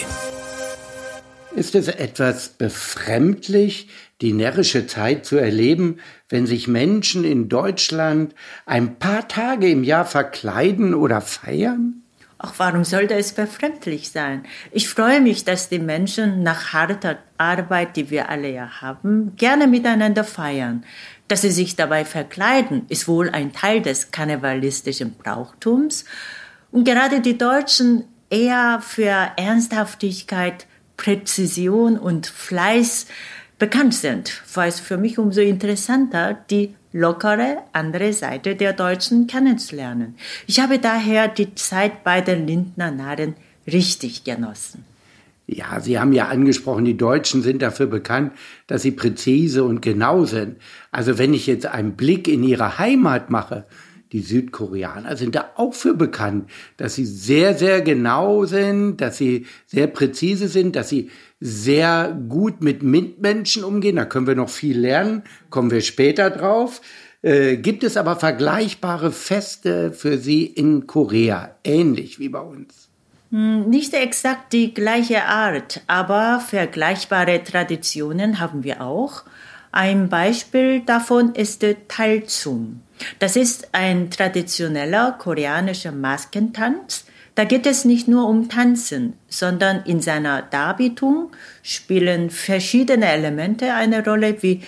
Ist 1.55 1.75
es 1.75 1.88
etwas 1.88 2.50
befremdlich, 2.50 3.88
die 4.21 4.33
närrische 4.33 4.88
Zeit 4.88 5.25
zu 5.25 5.38
erleben, 5.38 6.00
wenn 6.27 6.47
sich 6.47 6.67
Menschen 6.67 7.23
in 7.23 7.47
Deutschland 7.47 8.33
ein 8.65 8.97
paar 8.97 9.27
Tage 9.27 9.69
im 9.69 9.83
Jahr 9.83 10.05
verkleiden 10.05 10.95
oder 10.95 11.21
feiern? 11.21 12.01
Ach, 12.39 12.53
warum 12.57 12.83
sollte 12.83 13.13
es 13.13 13.33
befremdlich 13.33 14.09
sein? 14.09 14.44
Ich 14.71 14.89
freue 14.89 15.21
mich, 15.21 15.45
dass 15.45 15.69
die 15.69 15.79
Menschen 15.79 16.41
nach 16.41 16.73
harter 16.73 17.19
Arbeit, 17.38 17.97
die 17.97 18.09
wir 18.09 18.29
alle 18.29 18.51
ja 18.51 18.81
haben, 18.81 19.35
gerne 19.38 19.67
miteinander 19.67 20.23
feiern. 20.23 20.83
Dass 21.27 21.41
sie 21.41 21.51
sich 21.51 21.75
dabei 21.75 22.03
verkleiden, 22.03 22.86
ist 22.89 23.07
wohl 23.07 23.29
ein 23.29 23.53
Teil 23.53 23.81
des 23.81 24.10
karnevalistischen 24.10 25.13
Brauchtums. 25.13 26.05
Und 26.72 26.83
gerade 26.83 27.22
die 27.22 27.38
Deutschen 27.38 28.05
eher 28.31 28.81
für 28.81 29.31
Ernsthaftigkeit, 29.38 30.65
Präzision 30.97 31.97
und 31.97 32.27
Fleiß 32.27 33.07
bekannt 33.59 33.93
sind, 33.93 34.41
war 34.53 34.67
es 34.67 34.79
für 34.79 34.97
mich 34.97 35.17
umso 35.17 35.41
interessanter, 35.41 36.38
die 36.50 36.75
lockere 36.91 37.63
andere 37.73 38.13
Seite 38.13 38.55
der 38.55 38.73
Deutschen 38.73 39.27
kennenzulernen. 39.27 40.15
Ich 40.47 40.59
habe 40.59 40.79
daher 40.79 41.27
die 41.27 41.55
Zeit 41.55 42.03
bei 42.03 42.21
den 42.21 42.45
Lindner 42.47 42.91
Narren 42.91 43.35
richtig 43.65 44.23
genossen. 44.23 44.85
Ja, 45.45 45.81
Sie 45.81 46.00
haben 46.00 46.13
ja 46.13 46.29
angesprochen, 46.29 46.85
die 46.85 46.95
Deutschen 46.95 47.41
sind 47.41 47.62
dafür 47.62 47.88
bekannt, 47.88 48.31
dass 48.67 48.81
sie 48.81 48.91
präzise 48.91 49.65
und 49.65 49.81
genau 49.81 50.23
sind. 50.23 50.55
Also 50.91 51.17
wenn 51.17 51.33
ich 51.33 51.47
jetzt 51.47 51.65
einen 51.65 51.93
Blick 51.93 52.29
in 52.29 52.43
ihre 52.43 52.79
Heimat 52.79 53.29
mache, 53.29 53.65
die 54.13 54.22
Südkoreaner 54.22 55.17
sind 55.17 55.36
da 55.36 55.50
auch 55.55 55.74
für 55.74 55.96
bekannt, 55.96 56.50
dass 56.77 56.96
sie 56.96 57.05
sehr, 57.05 57.58
sehr 57.58 57.82
genau 57.82 58.46
sind, 58.46 58.98
dass 59.01 59.17
sie 59.17 59.48
sehr 59.65 59.88
präzise 59.88 60.48
sind, 60.48 60.75
dass 60.75 60.89
sie 60.89 61.10
sehr 61.39 62.15
gut 62.29 62.62
mit 62.62 62.84
Mitmenschen 62.84 63.63
umgehen. 63.63 63.98
Da 63.98 64.05
können 64.05 64.27
wir 64.27 64.36
noch 64.36 64.50
viel 64.50 64.79
lernen, 64.79 65.24
kommen 65.50 65.72
wir 65.72 65.82
später 65.82 66.29
drauf. 66.29 66.82
Äh, 67.24 67.58
gibt 67.58 67.84
es 67.84 67.98
aber 67.98 68.15
vergleichbare 68.17 69.12
Feste 69.12 69.91
für 69.93 70.17
Sie 70.17 70.46
in 70.46 70.88
Korea, 70.88 71.55
ähnlich 71.63 72.20
wie 72.20 72.29
bei 72.29 72.41
uns? 72.41 72.89
Hm, 73.32 73.70
nicht 73.70 73.93
exakt 73.93 74.53
die 74.53 74.74
gleiche 74.74 75.24
Art, 75.24 75.82
aber 75.88 76.39
vergleichbare 76.39 77.43
Traditionen 77.43 78.39
haben 78.39 78.63
wir 78.63 78.82
auch. 78.82 79.24
Ein 79.72 80.08
Beispiel 80.08 80.82
davon 80.82 81.34
ist 81.34 81.65
Talzum. 81.88 82.82
Das 83.19 83.36
ist 83.36 83.69
ein 83.72 84.10
traditioneller 84.10 85.15
koreanischer 85.19 85.91
Maskentanz. 85.91 87.05
Da 87.36 87.45
geht 87.45 87.65
es 87.65 87.83
nicht 87.83 88.07
nur 88.07 88.27
um 88.27 88.48
Tanzen, 88.48 89.13
sondern 89.27 89.83
in 89.86 90.01
seiner 90.01 90.43
Darbietung 90.43 91.31
spielen 91.63 92.29
verschiedene 92.29 93.07
Elemente 93.07 93.74
eine 93.74 94.05
Rolle, 94.05 94.41
wie 94.41 94.62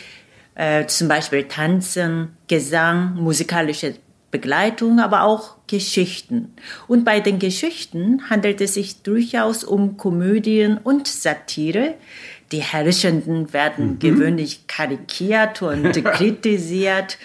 äh, 0.56 0.88
zum 0.88 1.08
Beispiel 1.08 1.44
Tanzen, 1.44 2.36
Gesang, 2.48 3.16
musikalische 3.16 3.96
Begleitung, 4.32 5.00
aber 5.00 5.24
auch 5.24 5.56
Geschichten. 5.68 6.54
Und 6.88 7.06
bei 7.06 7.20
den 7.20 7.40
Geschichten 7.40 8.30
handelt 8.30 8.60
es 8.62 8.74
sich 8.74 9.02
durchaus 9.02 9.64
um 9.64 9.96
Komödien 9.96 10.78
und 10.78 11.08
Satire. 11.08 11.94
Die 12.52 12.62
Herrschenden 12.62 13.54
werden 13.54 13.92
mhm. 13.92 14.00
gewöhnlich 14.00 14.68
karikiert 14.68 15.62
und 15.62 15.92
kritisiert. 16.04 17.18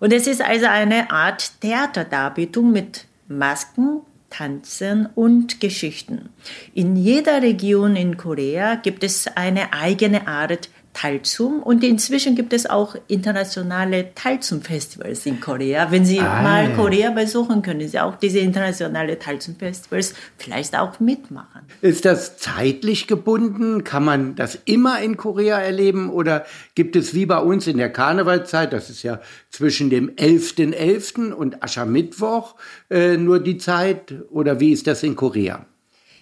Und 0.00 0.12
es 0.12 0.26
ist 0.26 0.42
also 0.42 0.66
eine 0.66 1.10
Art 1.10 1.60
Theaterdarbietung 1.60 2.72
mit 2.72 3.06
Masken, 3.26 4.00
Tanzen 4.30 5.06
und 5.14 5.60
Geschichten. 5.60 6.28
In 6.74 6.96
jeder 6.96 7.42
Region 7.42 7.96
in 7.96 8.16
Korea 8.16 8.76
gibt 8.76 9.02
es 9.02 9.26
eine 9.26 9.72
eigene 9.72 10.28
Art 10.28 10.68
Talzum 10.92 11.62
und 11.62 11.84
inzwischen 11.84 12.34
gibt 12.34 12.52
es 12.52 12.68
auch 12.68 12.96
internationale 13.06 14.14
Talzum-Festivals 14.14 15.26
in 15.26 15.40
Korea. 15.40 15.90
Wenn 15.90 16.04
Sie 16.04 16.18
ah. 16.20 16.42
mal 16.42 16.72
Korea 16.74 17.10
besuchen, 17.10 17.62
können 17.62 17.86
Sie 17.86 18.00
auch 18.00 18.16
diese 18.16 18.40
internationale 18.40 19.18
Talzum-Festivals 19.18 20.14
vielleicht 20.38 20.76
auch 20.76 20.98
mitmachen. 20.98 21.62
Ist 21.82 22.04
das 22.04 22.38
zeitlich 22.38 23.06
gebunden? 23.06 23.84
Kann 23.84 24.04
man 24.04 24.34
das 24.34 24.58
immer 24.64 25.00
in 25.00 25.16
Korea 25.16 25.60
erleben 25.60 26.10
oder 26.10 26.44
gibt 26.74 26.96
es 26.96 27.14
wie 27.14 27.26
bei 27.26 27.38
uns 27.38 27.66
in 27.66 27.76
der 27.76 27.90
Karnevalzeit, 27.90 28.72
das 28.72 28.90
ist 28.90 29.02
ja 29.02 29.20
zwischen 29.50 29.90
dem 29.90 30.10
11.11. 30.10 30.74
.11. 30.74 31.32
und 31.32 31.62
Aschermittwoch 31.62 32.56
äh, 32.90 33.16
nur 33.16 33.40
die 33.40 33.58
Zeit 33.58 34.14
oder 34.30 34.60
wie 34.60 34.72
ist 34.72 34.86
das 34.86 35.02
in 35.02 35.16
Korea? 35.16 35.66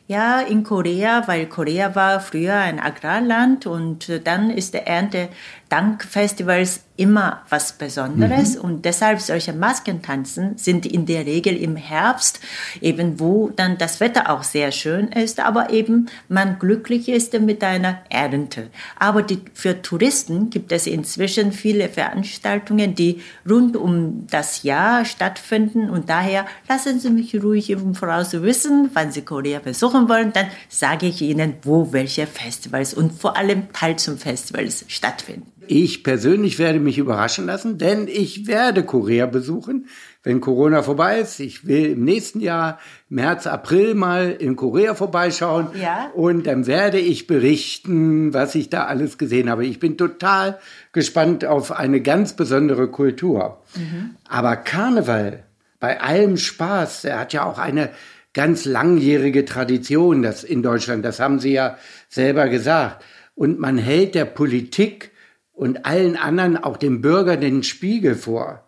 Ja, 0.08 0.40
in 0.40 0.62
Korea, 0.62 1.26
weil 1.26 1.46
Korea 1.46 1.96
war 1.96 2.20
früher 2.20 2.54
ein 2.54 2.78
Agrarland 2.78 3.66
und 3.66 4.20
dann 4.24 4.50
ist 4.50 4.72
der 4.74 4.86
Erntedankfestivals 4.86 6.84
immer 6.96 7.42
was 7.48 7.72
Besonderes 7.72 8.56
mhm. 8.56 8.60
und 8.62 8.84
deshalb 8.84 9.20
solche 9.20 9.52
Maskentanzen 9.52 10.56
sind 10.56 10.86
in 10.86 11.06
der 11.06 11.26
Regel 11.26 11.56
im 11.56 11.76
Herbst, 11.76 12.40
eben 12.80 13.20
wo 13.20 13.50
dann 13.50 13.78
das 13.78 14.00
Wetter 14.00 14.30
auch 14.30 14.42
sehr 14.42 14.72
schön 14.72 15.08
ist, 15.08 15.40
aber 15.40 15.70
eben 15.70 16.08
man 16.28 16.58
glücklich 16.58 17.08
ist 17.08 17.38
mit 17.38 17.62
einer 17.62 17.98
Ernte. 18.08 18.68
Aber 18.98 19.22
die, 19.22 19.40
für 19.54 19.82
Touristen 19.82 20.50
gibt 20.50 20.72
es 20.72 20.86
inzwischen 20.86 21.52
viele 21.52 21.88
Veranstaltungen, 21.88 22.94
die 22.94 23.22
rund 23.48 23.76
um 23.76 24.26
das 24.30 24.62
Jahr 24.62 25.04
stattfinden 25.04 25.90
und 25.90 26.08
daher 26.08 26.46
lassen 26.68 27.00
Sie 27.00 27.10
mich 27.10 27.34
ruhig 27.42 27.70
im 27.70 27.94
Voraus 27.94 28.32
wissen, 28.32 28.90
wann 28.94 29.12
Sie 29.12 29.22
Korea 29.22 29.58
besuchen 29.58 30.08
wollen, 30.08 30.32
dann 30.32 30.46
sage 30.68 31.06
ich 31.06 31.22
Ihnen, 31.22 31.54
wo 31.62 31.92
welche 31.92 32.26
Festivals 32.26 32.94
und 32.94 33.12
vor 33.12 33.36
allem 33.36 33.72
Teil 33.72 33.96
zum 33.96 34.18
Festivals 34.18 34.84
stattfinden. 34.88 35.55
Ich 35.68 36.04
persönlich 36.04 36.58
werde 36.58 36.80
mich 36.80 36.98
überraschen 36.98 37.46
lassen, 37.46 37.78
denn 37.78 38.08
ich 38.08 38.46
werde 38.46 38.84
Korea 38.84 39.26
besuchen, 39.26 39.86
wenn 40.22 40.40
Corona 40.40 40.82
vorbei 40.82 41.20
ist. 41.20 41.38
Ich 41.40 41.66
will 41.66 41.86
im 41.92 42.04
nächsten 42.04 42.40
Jahr, 42.40 42.78
März, 43.08 43.46
April 43.46 43.94
mal 43.94 44.30
in 44.38 44.56
Korea 44.56 44.94
vorbeischauen. 44.94 45.68
Ja. 45.80 46.10
Und 46.14 46.46
dann 46.46 46.66
werde 46.66 46.98
ich 46.98 47.26
berichten, 47.26 48.34
was 48.34 48.54
ich 48.54 48.70
da 48.70 48.86
alles 48.86 49.18
gesehen 49.18 49.48
habe. 49.48 49.64
Ich 49.64 49.78
bin 49.78 49.96
total 49.96 50.58
gespannt 50.92 51.44
auf 51.44 51.72
eine 51.72 52.00
ganz 52.00 52.34
besondere 52.34 52.88
Kultur. 52.88 53.62
Mhm. 53.76 54.16
Aber 54.28 54.56
Karneval, 54.56 55.44
bei 55.78 56.00
allem 56.00 56.36
Spaß, 56.36 57.02
der 57.02 57.20
hat 57.20 57.32
ja 57.32 57.44
auch 57.44 57.58
eine 57.58 57.90
ganz 58.34 58.64
langjährige 58.64 59.44
Tradition 59.44 60.22
das 60.22 60.44
in 60.44 60.62
Deutschland. 60.62 61.04
Das 61.04 61.20
haben 61.20 61.38
Sie 61.38 61.52
ja 61.52 61.78
selber 62.08 62.48
gesagt. 62.48 63.04
Und 63.34 63.58
man 63.58 63.78
hält 63.78 64.14
der 64.14 64.24
Politik 64.24 65.10
und 65.56 65.86
allen 65.86 66.16
anderen, 66.16 66.56
auch 66.56 66.76
dem 66.76 67.00
Bürger, 67.00 67.36
den 67.36 67.62
Spiegel 67.64 68.14
vor. 68.14 68.62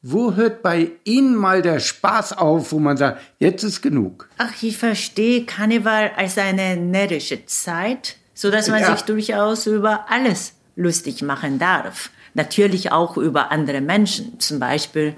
Wo 0.00 0.36
hört 0.36 0.62
bei 0.62 0.92
Ihnen 1.02 1.34
mal 1.34 1.60
der 1.60 1.80
Spaß 1.80 2.34
auf, 2.34 2.70
wo 2.70 2.78
man 2.78 2.96
sagt, 2.96 3.20
jetzt 3.40 3.64
ist 3.64 3.82
genug? 3.82 4.28
Ach, 4.38 4.52
ich 4.62 4.78
verstehe 4.78 5.44
Karneval 5.44 6.12
als 6.16 6.38
eine 6.38 6.76
närrische 6.76 7.44
Zeit, 7.46 8.16
so 8.32 8.52
dass 8.52 8.68
man 8.68 8.82
ja. 8.82 8.92
sich 8.92 9.04
durchaus 9.04 9.66
über 9.66 10.06
alles 10.08 10.52
lustig 10.76 11.22
machen 11.22 11.58
darf. 11.58 12.10
Natürlich 12.34 12.92
auch 12.92 13.16
über 13.16 13.50
andere 13.50 13.80
Menschen, 13.80 14.38
zum 14.38 14.60
Beispiel 14.60 15.14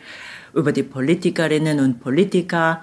über 0.55 0.73
die 0.73 0.83
Politikerinnen 0.83 1.81
und 1.81 2.00
Politiker, 2.00 2.81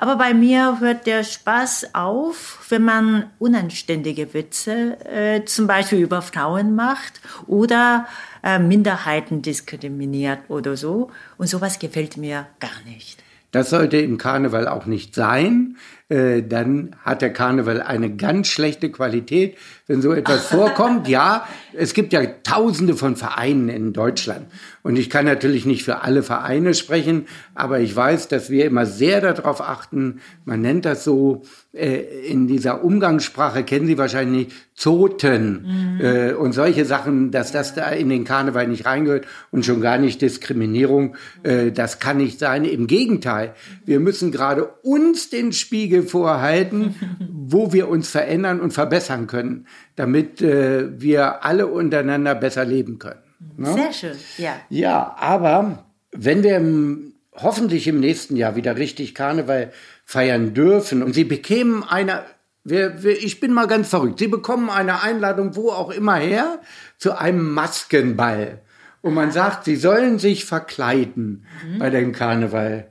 aber 0.00 0.16
bei 0.16 0.32
mir 0.32 0.80
hört 0.80 1.06
der 1.06 1.24
Spaß 1.24 1.94
auf, 1.94 2.64
wenn 2.70 2.82
man 2.82 3.30
unanständige 3.38 4.32
Witze 4.32 4.96
äh, 5.04 5.44
zum 5.44 5.66
Beispiel 5.66 5.98
über 5.98 6.22
Frauen 6.22 6.74
macht 6.74 7.20
oder 7.46 8.06
äh, 8.42 8.58
Minderheiten 8.58 9.42
diskriminiert 9.42 10.38
oder 10.48 10.78
so. 10.78 11.10
Und 11.36 11.48
sowas 11.48 11.78
gefällt 11.78 12.16
mir 12.16 12.46
gar 12.60 12.70
nicht. 12.86 13.22
Das 13.52 13.68
sollte 13.68 13.98
im 13.98 14.16
Karneval 14.16 14.68
auch 14.68 14.86
nicht 14.86 15.14
sein. 15.14 15.76
Äh, 16.08 16.44
dann 16.44 16.96
hat 17.02 17.20
der 17.20 17.32
Karneval 17.32 17.82
eine 17.82 18.16
ganz 18.16 18.48
schlechte 18.48 18.90
Qualität. 18.90 19.58
Wenn 19.90 20.02
so 20.02 20.12
etwas 20.12 20.46
vorkommt, 20.46 21.08
ja, 21.08 21.48
es 21.72 21.94
gibt 21.94 22.12
ja 22.12 22.24
tausende 22.44 22.94
von 22.94 23.16
Vereinen 23.16 23.68
in 23.68 23.92
Deutschland. 23.92 24.46
Und 24.84 24.96
ich 24.96 25.10
kann 25.10 25.24
natürlich 25.24 25.66
nicht 25.66 25.82
für 25.82 26.02
alle 26.02 26.22
Vereine 26.22 26.74
sprechen, 26.74 27.26
aber 27.56 27.80
ich 27.80 27.94
weiß, 27.96 28.28
dass 28.28 28.50
wir 28.50 28.66
immer 28.66 28.86
sehr 28.86 29.20
darauf 29.20 29.60
achten, 29.60 30.20
man 30.44 30.60
nennt 30.60 30.84
das 30.84 31.02
so, 31.02 31.42
äh, 31.72 32.00
in 32.26 32.46
dieser 32.46 32.82
Umgangssprache 32.82 33.62
kennen 33.62 33.86
Sie 33.86 33.98
wahrscheinlich 33.98 34.48
Zoten 34.74 35.98
mhm. 35.98 36.00
äh, 36.00 36.32
und 36.32 36.52
solche 36.52 36.84
Sachen, 36.84 37.30
dass 37.30 37.52
das 37.52 37.74
da 37.74 37.90
in 37.90 38.08
den 38.08 38.24
Karneval 38.24 38.66
nicht 38.66 38.86
reingehört 38.86 39.26
und 39.50 39.66
schon 39.66 39.80
gar 39.80 39.98
nicht 39.98 40.22
Diskriminierung, 40.22 41.16
äh, 41.42 41.70
das 41.70 41.98
kann 41.98 42.16
nicht 42.16 42.38
sein. 42.38 42.64
Im 42.64 42.86
Gegenteil, 42.86 43.54
wir 43.84 44.00
müssen 44.00 44.32
gerade 44.32 44.64
uns 44.82 45.30
den 45.30 45.52
Spiegel 45.52 46.02
vorhalten, 46.02 46.94
wo 47.28 47.72
wir 47.72 47.88
uns 47.88 48.08
verändern 48.08 48.60
und 48.60 48.72
verbessern 48.72 49.26
können, 49.26 49.66
damit 49.96 50.40
äh, 50.40 51.00
wir 51.00 51.44
alle 51.44 51.66
untereinander 51.66 52.34
besser 52.34 52.64
leben 52.64 52.98
können. 52.98 53.22
Ne? 53.56 53.72
Sehr 53.72 53.92
schön, 53.92 54.16
ja. 54.38 54.56
Ja, 54.68 55.16
aber 55.18 55.84
wenn 56.12 56.42
wir 56.42 56.56
im, 56.56 57.14
hoffentlich 57.34 57.86
im 57.86 58.00
nächsten 58.00 58.36
Jahr 58.36 58.56
wieder 58.56 58.76
richtig 58.76 59.14
Karneval 59.14 59.72
feiern 60.04 60.54
dürfen 60.54 61.02
und 61.02 61.14
Sie 61.14 61.24
bekämen 61.24 61.82
eine, 61.82 62.24
wir, 62.64 63.02
wir, 63.02 63.22
ich 63.22 63.40
bin 63.40 63.52
mal 63.52 63.66
ganz 63.66 63.88
verrückt, 63.88 64.18
Sie 64.18 64.28
bekommen 64.28 64.70
eine 64.70 65.02
Einladung, 65.02 65.56
wo 65.56 65.70
auch 65.70 65.90
immer 65.90 66.16
her, 66.16 66.60
zu 66.98 67.18
einem 67.18 67.52
Maskenball. 67.52 68.60
Und 69.02 69.14
man 69.14 69.30
sagt, 69.30 69.64
Sie 69.64 69.76
sollen 69.76 70.18
sich 70.18 70.44
verkleiden 70.44 71.46
mhm. 71.64 71.78
bei 71.78 71.90
dem 71.90 72.12
Karneval. 72.12 72.90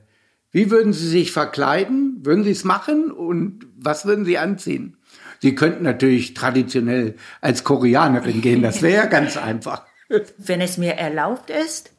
Wie 0.50 0.70
würden 0.70 0.92
Sie 0.92 1.06
sich 1.06 1.30
verkleiden? 1.30 2.18
Würden 2.22 2.42
Sie 2.42 2.50
es 2.50 2.64
machen? 2.64 3.12
Und 3.12 3.66
was 3.76 4.04
würden 4.04 4.24
Sie 4.24 4.38
anziehen? 4.38 4.96
Sie 5.40 5.54
könnten 5.54 5.84
natürlich 5.84 6.34
traditionell 6.34 7.14
als 7.40 7.64
Koreanerin 7.64 8.40
gehen. 8.40 8.62
Das 8.62 8.82
wäre 8.82 9.04
ja 9.04 9.06
ganz 9.06 9.36
einfach. 9.36 9.86
Wenn 10.38 10.60
es 10.60 10.76
mir 10.76 10.94
erlaubt 10.94 11.50
ist, 11.50 11.92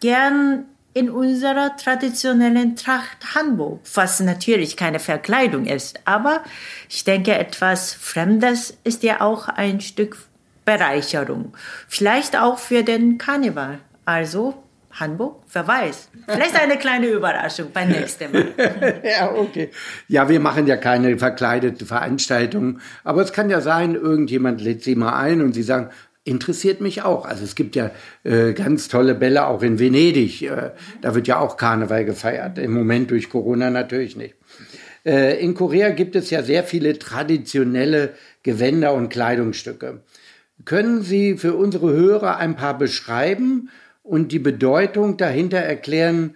gern 0.00 0.64
in 0.92 1.08
unserer 1.08 1.76
traditionellen 1.76 2.74
Tracht 2.74 3.34
Hanbok, 3.34 3.80
was 3.94 4.20
natürlich 4.20 4.76
keine 4.76 4.98
Verkleidung 4.98 5.66
ist. 5.66 6.00
Aber 6.04 6.42
ich 6.88 7.04
denke, 7.04 7.32
etwas 7.32 7.92
Fremdes 7.92 8.76
ist 8.82 9.02
ja 9.04 9.20
auch 9.20 9.48
ein 9.48 9.80
Stück 9.80 10.16
Bereicherung. 10.64 11.52
Vielleicht 11.88 12.36
auch 12.36 12.58
für 12.58 12.82
den 12.82 13.18
Karneval. 13.18 13.78
Also 14.04 14.62
Hanbok, 15.00 15.42
wer 15.52 15.66
weiß. 15.66 16.08
Vielleicht 16.28 16.60
eine 16.60 16.76
kleine 16.76 17.08
Überraschung 17.08 17.68
beim 17.72 17.88
nächsten 17.88 18.32
Mal. 18.32 18.48
ja, 19.02 19.32
okay. 19.32 19.70
Ja, 20.08 20.28
wir 20.28 20.40
machen 20.40 20.66
ja 20.66 20.76
keine 20.76 21.18
verkleidete 21.18 21.86
Veranstaltung. 21.86 22.80
Aber 23.02 23.22
es 23.22 23.32
kann 23.32 23.50
ja 23.50 23.60
sein, 23.60 23.94
irgendjemand 23.94 24.60
lädt 24.60 24.84
sie 24.84 24.94
mal 24.94 25.18
ein 25.18 25.40
und 25.40 25.54
sie 25.54 25.62
sagen, 25.62 25.90
interessiert 26.24 26.80
mich 26.80 27.02
auch. 27.02 27.24
Also 27.24 27.44
es 27.44 27.54
gibt 27.54 27.76
ja 27.76 27.90
äh, 28.24 28.52
ganz 28.52 28.88
tolle 28.88 29.14
Bälle 29.14 29.46
auch 29.46 29.62
in 29.62 29.78
Venedig. 29.78 30.42
Äh, 30.42 30.72
da 31.00 31.14
wird 31.14 31.26
ja 31.26 31.38
auch 31.38 31.56
Karneval 31.56 32.04
gefeiert. 32.04 32.58
Im 32.58 32.72
Moment 32.72 33.10
durch 33.10 33.30
Corona 33.30 33.70
natürlich 33.70 34.16
nicht. 34.16 34.34
Äh, 35.04 35.42
in 35.42 35.54
Korea 35.54 35.90
gibt 35.90 36.14
es 36.14 36.30
ja 36.30 36.42
sehr 36.42 36.62
viele 36.64 36.98
traditionelle 36.98 38.14
Gewänder 38.42 38.94
und 38.94 39.08
Kleidungsstücke. 39.08 40.02
Können 40.66 41.02
Sie 41.02 41.38
für 41.38 41.54
unsere 41.54 41.90
Hörer 41.90 42.36
ein 42.36 42.54
paar 42.54 42.76
beschreiben 42.76 43.70
und 44.02 44.32
die 44.32 44.38
Bedeutung 44.38 45.16
dahinter 45.16 45.58
erklären, 45.58 46.34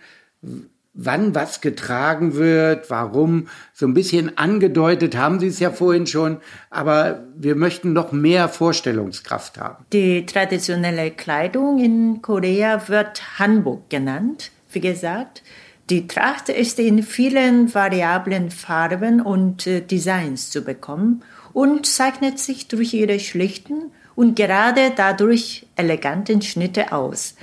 wann 0.95 1.35
was 1.35 1.61
getragen 1.61 2.35
wird, 2.35 2.89
warum. 2.89 3.49
So 3.73 3.87
ein 3.87 3.95
bisschen 3.95 4.39
angedeutet 4.39 5.17
haben 5.17 5.41
Sie 5.41 5.49
es 5.49 5.59
ja 5.59 5.71
vorhin 5.71 6.07
schon, 6.07 6.39
aber 6.71 7.25
wir 7.37 7.57
möchten 7.57 7.93
noch 7.93 8.13
mehr 8.13 8.49
Vorstellungskraft 8.49 9.59
haben. 9.59 9.85
Die 9.93 10.25
traditionelle 10.25 11.11
Kleidung 11.11 11.81
in 11.81 12.23
Korea 12.23 12.89
wird 12.89 13.39
Hanbok 13.39 13.91
genannt, 13.91 14.53
wie 14.71 14.81
gesagt. 14.81 15.43
Die 15.91 16.07
Tracht 16.07 16.49
ist 16.49 16.79
in 16.79 17.03
vielen 17.03 17.75
variablen 17.75 18.51
Farben 18.51 19.21
und 19.21 19.67
äh, 19.67 19.83
Designs 19.83 20.49
zu 20.49 20.63
bekommen 20.63 21.23
und 21.53 21.85
zeichnet 21.85 22.39
sich 22.39 22.69
durch 22.69 22.95
ihre 22.95 23.21
schlichten 23.21 23.93
und 24.17 24.37
gerade 24.37 24.93
dadurch 24.95 25.67
eleganten 25.77 26.43
Schnitte 26.43 26.93
aus. 26.93 27.35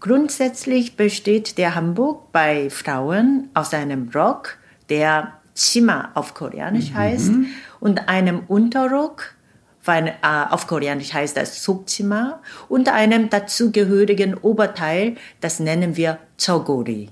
Grundsätzlich 0.00 0.96
besteht 0.96 1.58
der 1.58 1.74
Hanbok 1.74 2.30
bei 2.32 2.70
Frauen 2.70 3.48
aus 3.54 3.72
einem 3.72 4.10
Rock, 4.14 4.58
der 4.88 5.32
Chima 5.54 6.10
auf 6.14 6.34
Koreanisch 6.34 6.90
mhm. 6.90 6.96
heißt, 6.96 7.32
und 7.80 8.08
einem 8.08 8.42
Unterrock, 8.46 9.34
weil, 9.84 10.08
äh, 10.08 10.14
auf 10.50 10.66
Koreanisch 10.66 11.14
heißt 11.14 11.36
das 11.36 11.62
Sukchima, 11.62 12.40
und 12.68 12.88
einem 12.88 13.30
dazugehörigen 13.30 14.34
Oberteil, 14.34 15.16
das 15.40 15.60
nennen 15.60 15.96
wir 15.96 16.18
Chogori. 16.44 17.08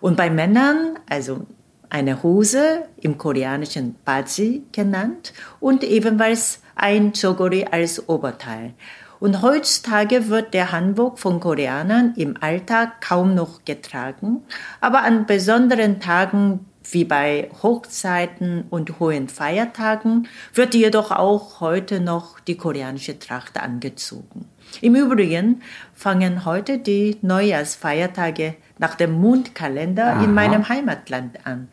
Und 0.00 0.16
bei 0.16 0.28
Männern, 0.28 0.98
also 1.08 1.46
eine 1.94 2.24
Hose 2.24 2.88
im 3.00 3.18
koreanischen 3.18 3.94
Baji 4.04 4.64
genannt 4.72 5.32
und 5.60 5.84
ebenfalls 5.84 6.58
ein 6.74 7.12
Chogori 7.12 7.66
als 7.70 8.08
Oberteil. 8.08 8.74
Und 9.20 9.42
heutzutage 9.42 10.28
wird 10.28 10.54
der 10.54 10.72
Hanbok 10.72 11.20
von 11.20 11.38
Koreanern 11.38 12.12
im 12.16 12.36
Alltag 12.40 13.00
kaum 13.00 13.36
noch 13.36 13.64
getragen, 13.64 14.42
aber 14.80 15.04
an 15.04 15.26
besonderen 15.26 16.00
Tagen 16.00 16.66
wie 16.90 17.04
bei 17.04 17.48
Hochzeiten 17.62 18.64
und 18.70 18.98
hohen 18.98 19.28
Feiertagen 19.28 20.26
wird 20.52 20.74
jedoch 20.74 21.12
auch 21.12 21.60
heute 21.60 22.00
noch 22.00 22.40
die 22.40 22.56
koreanische 22.56 23.20
Tracht 23.20 23.56
angezogen. 23.56 24.46
Im 24.80 24.96
Übrigen 24.96 25.62
fangen 25.94 26.44
heute 26.44 26.78
die 26.78 27.18
Neujahrsfeiertage 27.22 28.56
nach 28.78 28.94
dem 28.94 29.12
Mondkalender 29.12 30.14
Aha. 30.14 30.24
in 30.24 30.34
meinem 30.34 30.68
Heimatland 30.68 31.46
an. 31.46 31.68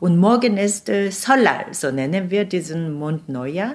Und 0.00 0.16
morgen 0.16 0.56
ist 0.56 0.88
äh, 0.88 1.10
Solal, 1.10 1.66
so 1.72 1.90
nennen 1.90 2.30
wir 2.30 2.44
diesen 2.44 2.92
Mond 2.94 3.28
Neujahr. 3.28 3.74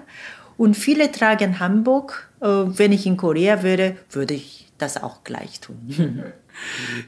Und 0.57 0.75
viele 0.75 1.11
tragen 1.11 1.59
Hanbok. 1.59 2.29
Äh, 2.41 2.47
wenn 2.47 2.91
ich 2.91 3.05
in 3.05 3.17
Korea 3.17 3.63
wäre, 3.63 3.95
würde 4.09 4.33
ich 4.33 4.71
das 4.77 5.01
auch 5.01 5.23
gleich 5.23 5.59
tun. 5.59 5.77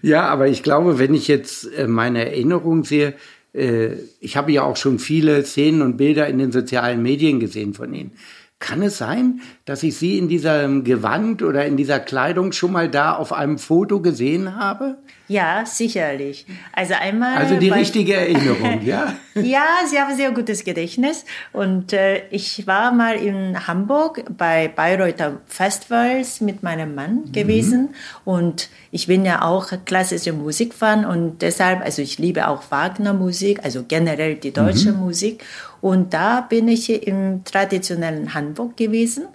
ja, 0.01 0.27
aber 0.27 0.47
ich 0.47 0.63
glaube, 0.63 0.99
wenn 0.99 1.13
ich 1.13 1.27
jetzt 1.27 1.65
äh, 1.73 1.87
meine 1.87 2.25
Erinnerung 2.25 2.83
sehe, 2.83 3.15
äh, 3.53 3.93
ich 4.19 4.37
habe 4.37 4.51
ja 4.51 4.63
auch 4.63 4.77
schon 4.77 4.99
viele 4.99 5.43
Szenen 5.43 5.81
und 5.81 5.97
Bilder 5.97 6.27
in 6.27 6.37
den 6.37 6.51
sozialen 6.51 7.01
Medien 7.01 7.39
gesehen 7.39 7.73
von 7.73 7.93
Ihnen. 7.93 8.11
Kann 8.59 8.81
es 8.81 8.97
sein, 8.97 9.41
dass 9.65 9.83
ich 9.83 9.97
Sie 9.97 10.17
in 10.17 10.27
diesem 10.27 10.83
Gewand 10.83 11.43
oder 11.43 11.65
in 11.65 11.77
dieser 11.77 11.99
Kleidung 11.99 12.51
schon 12.51 12.71
mal 12.71 12.89
da 12.89 13.13
auf 13.15 13.31
einem 13.31 13.59
Foto 13.59 14.01
gesehen 14.01 14.55
habe? 14.55 14.97
Ja, 15.27 15.65
sicherlich. 15.65 16.45
Also 16.71 16.93
einmal. 16.93 17.37
Also 17.37 17.57
die 17.57 17.69
richtige 17.69 18.15
Erinnerung, 18.15 18.81
ja? 18.85 19.15
ja, 19.35 19.65
Sie 19.85 19.99
haben 19.99 20.15
sehr 20.15 20.31
gutes 20.31 20.63
Gedächtnis. 20.63 21.25
Und 21.51 21.91
äh, 21.91 22.23
ich 22.29 22.65
war 22.65 22.93
mal 22.93 23.15
in 23.15 23.67
Hamburg 23.67 24.23
bei 24.37 24.69
Bayreuther 24.69 25.41
Festivals 25.47 26.39
mit 26.39 26.63
meinem 26.63 26.95
Mann 26.95 27.25
mhm. 27.25 27.31
gewesen. 27.33 27.89
Und 28.23 28.69
ich 28.91 29.07
bin 29.07 29.25
ja 29.25 29.41
auch 29.41 29.67
klassische 29.85 30.31
Musikfan 30.31 31.05
und 31.05 31.41
deshalb, 31.41 31.81
also 31.81 32.01
ich 32.01 32.17
liebe 32.19 32.47
auch 32.47 32.63
Wagner-Musik, 32.69 33.59
also 33.63 33.83
generell 33.85 34.35
die 34.35 34.51
deutsche 34.51 34.93
mhm. 34.93 34.99
Musik. 34.99 35.43
Und 35.81 36.13
da 36.13 36.41
bin 36.41 36.67
ich 36.67 37.05
im 37.05 37.43
traditionellen 37.43 38.33
Hanbok 38.33 38.77
gewesen. 38.77 39.25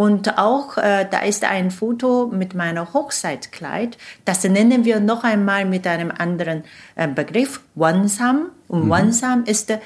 Und 0.00 0.38
auch 0.38 0.78
äh, 0.78 1.06
da 1.10 1.18
ist 1.18 1.44
ein 1.44 1.70
Foto 1.70 2.32
mit 2.32 2.54
meiner 2.54 2.94
Hochzeitskleid. 2.94 3.98
Das 4.24 4.42
nennen 4.44 4.86
wir 4.86 4.98
noch 4.98 5.24
einmal 5.24 5.66
mit 5.66 5.86
einem 5.86 6.10
anderen 6.10 6.64
äh, 6.94 7.06
Begriff, 7.06 7.60
Wansam. 7.74 8.46
Und 8.66 8.86
mhm. 8.86 8.88
Wansam 8.88 9.44
ist 9.44 9.68
äh, 9.68 9.78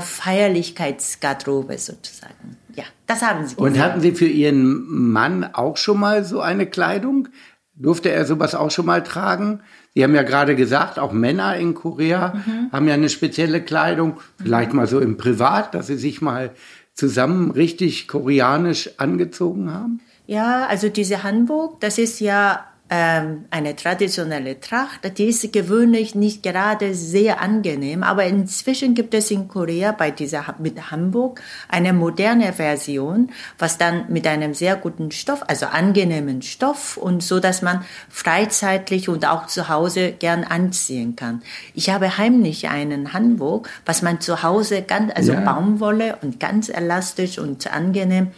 Feierlichkeitsgarderobe 0.00 1.76
sozusagen. 1.76 2.56
Ja, 2.76 2.84
das 3.06 3.20
haben 3.20 3.46
Sie. 3.46 3.56
Gesagt. 3.56 3.60
Und 3.60 3.78
hatten 3.78 4.00
Sie 4.00 4.12
für 4.12 4.24
Ihren 4.24 5.12
Mann 5.12 5.44
auch 5.52 5.76
schon 5.76 6.00
mal 6.00 6.24
so 6.24 6.40
eine 6.40 6.64
Kleidung? 6.64 7.28
Durfte 7.74 8.10
er 8.10 8.24
sowas 8.24 8.54
auch 8.54 8.70
schon 8.70 8.86
mal 8.86 9.02
tragen? 9.02 9.60
Sie 9.94 10.02
haben 10.02 10.14
ja 10.14 10.22
gerade 10.22 10.56
gesagt, 10.56 10.98
auch 10.98 11.12
Männer 11.12 11.56
in 11.56 11.74
Korea 11.74 12.32
mhm. 12.34 12.72
haben 12.72 12.88
ja 12.88 12.94
eine 12.94 13.10
spezielle 13.10 13.60
Kleidung, 13.60 14.18
vielleicht 14.42 14.70
mhm. 14.70 14.76
mal 14.76 14.86
so 14.86 14.98
im 14.98 15.18
Privat, 15.18 15.74
dass 15.74 15.88
sie 15.88 15.98
sich 15.98 16.22
mal 16.22 16.52
zusammen 16.98 17.52
richtig 17.52 18.08
koreanisch 18.08 18.90
angezogen 18.96 19.72
haben? 19.72 20.00
Ja, 20.26 20.66
also 20.66 20.88
diese 20.88 21.22
Hanbok, 21.22 21.80
das 21.80 21.96
ist 21.96 22.18
ja 22.18 22.66
ähm, 22.90 23.44
eine 23.50 23.76
traditionelle 23.76 24.60
Tracht, 24.60 25.00
die 25.18 25.24
ist 25.24 25.52
gewöhnlich 25.52 26.14
nicht 26.14 26.42
gerade 26.42 26.94
sehr 26.94 27.40
angenehm, 27.40 28.02
aber 28.02 28.24
inzwischen 28.24 28.94
gibt 28.94 29.12
es 29.12 29.30
in 29.30 29.46
Korea 29.46 29.92
bei 29.92 30.10
dieser 30.10 30.54
mit 30.58 30.90
Hamburg 30.90 31.42
eine 31.68 31.92
moderne 31.92 32.54
Version, 32.54 33.30
was 33.58 33.76
dann 33.76 34.06
mit 34.08 34.26
einem 34.26 34.54
sehr 34.54 34.76
guten 34.76 35.10
Stoff, 35.10 35.42
also 35.48 35.66
angenehmen 35.66 36.40
Stoff 36.40 36.96
und 36.96 37.22
so, 37.22 37.40
dass 37.40 37.60
man 37.60 37.84
freizeitlich 38.08 39.10
und 39.10 39.26
auch 39.26 39.46
zu 39.46 39.68
Hause 39.68 40.12
gern 40.12 40.44
anziehen 40.44 41.14
kann. 41.14 41.42
Ich 41.74 41.90
habe 41.90 42.16
heimlich 42.16 42.68
einen 42.68 43.12
Hanbok, 43.12 43.68
was 43.84 44.00
man 44.00 44.22
zu 44.22 44.42
Hause 44.42 44.80
ganz, 44.80 45.12
also 45.14 45.34
ja. 45.34 45.40
Baumwolle 45.40 46.16
und 46.22 46.40
ganz 46.40 46.70
elastisch 46.70 47.38
und 47.38 47.70
angenehm 47.70 48.28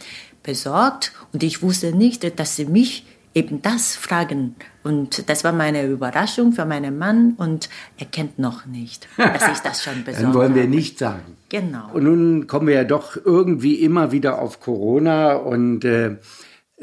besorgt 0.43 1.13
und 1.33 1.43
ich 1.43 1.61
wusste 1.61 1.95
nicht, 1.95 2.37
dass 2.39 2.55
sie 2.55 2.65
mich 2.65 3.05
eben 3.33 3.61
das 3.61 3.95
fragen. 3.95 4.55
Und 4.83 5.29
das 5.29 5.43
war 5.43 5.51
meine 5.51 5.85
Überraschung 5.85 6.53
für 6.53 6.65
meinen 6.65 6.97
Mann 6.97 7.33
und 7.37 7.69
er 7.97 8.05
kennt 8.05 8.39
noch 8.39 8.65
nicht, 8.65 9.07
dass 9.17 9.47
ich 9.51 9.59
das 9.59 9.83
schon 9.83 10.03
besorgt 10.03 10.23
Dann 10.23 10.33
wollen 10.33 10.55
wir 10.55 10.63
habe. 10.63 10.75
nicht 10.75 10.99
sagen. 10.99 11.37
Genau. 11.49 11.89
Und 11.93 12.03
nun 12.03 12.47
kommen 12.47 12.67
wir 12.67 12.75
ja 12.75 12.83
doch 12.83 13.17
irgendwie 13.23 13.75
immer 13.75 14.11
wieder 14.11 14.39
auf 14.39 14.59
Corona 14.59 15.33
und 15.33 15.85
äh, 15.85 16.17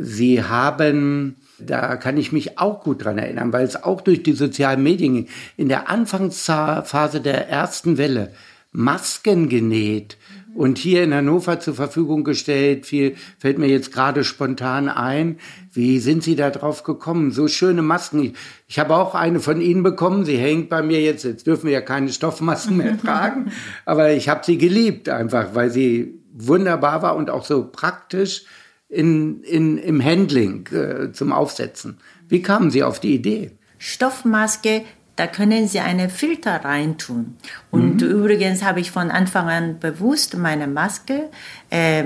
Sie 0.01 0.45
haben, 0.45 1.37
da 1.59 1.97
kann 1.97 2.17
ich 2.19 2.31
mich 2.31 2.59
auch 2.59 2.85
gut 2.85 3.05
dran 3.05 3.19
erinnern, 3.19 3.53
weil 3.53 3.65
es 3.65 3.83
auch 3.83 4.01
durch 4.01 4.23
die 4.23 4.35
sozialen 4.35 4.81
Medien 4.83 5.27
in 5.57 5.69
der 5.69 5.91
Anfangsphase 5.91 7.21
der 7.21 7.49
ersten 7.49 7.99
Welle 7.99 8.31
Masken 8.71 9.49
genäht 9.49 10.18
und 10.55 10.79
hier 10.79 11.05
in 11.05 11.15
Hannover 11.15 11.61
zur 11.61 11.75
Verfügung 11.75 12.25
gestellt. 12.25 12.87
Viel 12.87 13.17
fällt 13.39 13.59
mir 13.59 13.69
jetzt 13.69 13.93
gerade 13.93 14.25
spontan 14.25 14.89
ein. 14.89 15.39
Wie 15.73 15.99
sind 16.01 16.23
Sie 16.23 16.37
da 16.37 16.51
drauf 16.51 16.83
gekommen? 16.83 17.31
So 17.31 17.49
schöne 17.49 17.83
Masken. 17.83 18.23
Ich, 18.23 18.33
ich 18.67 18.79
habe 18.79 18.97
auch 18.97 19.15
eine 19.15 19.41
von 19.41 19.61
Ihnen 19.61 19.83
bekommen. 19.83 20.25
Sie 20.25 20.37
hängt 20.37 20.69
bei 20.69 20.83
mir 20.83 21.01
jetzt. 21.01 21.25
Jetzt 21.25 21.47
dürfen 21.47 21.67
wir 21.67 21.73
ja 21.73 21.81
keine 21.81 22.11
Stoffmasken 22.11 22.77
mehr 22.77 22.99
tragen. 23.03 23.53
Aber 23.85 24.13
ich 24.13 24.29
habe 24.29 24.45
sie 24.45 24.59
geliebt 24.59 25.09
einfach, 25.09 25.55
weil 25.55 25.71
sie 25.71 26.19
wunderbar 26.33 27.03
war 27.03 27.17
und 27.17 27.31
auch 27.31 27.45
so 27.45 27.69
praktisch 27.71 28.45
in, 28.89 29.43
in, 29.43 29.79
im 29.79 30.03
Handling 30.03 30.67
äh, 30.69 31.13
zum 31.13 31.33
Aufsetzen. 31.33 31.99
Wie 32.29 32.43
kamen 32.43 32.71
Sie 32.71 32.83
auf 32.83 33.01
die 33.01 33.15
Idee? 33.15 33.53
Stoffmaske 33.79 34.83
da 35.19 35.27
können 35.27 35.67
Sie 35.67 35.81
eine 35.81 36.09
Filter 36.09 36.65
reintun. 36.65 37.37
Und 37.71 38.03
mhm. 38.03 38.09
übrigens 38.09 38.63
habe 38.63 38.81
ich 38.81 38.93
von 38.93 39.11
Anfang 39.11 39.49
an 39.49 39.79
bewusst 39.81 40.37
meine 40.37 40.69
Maske 40.69 41.29
äh, 41.71 42.05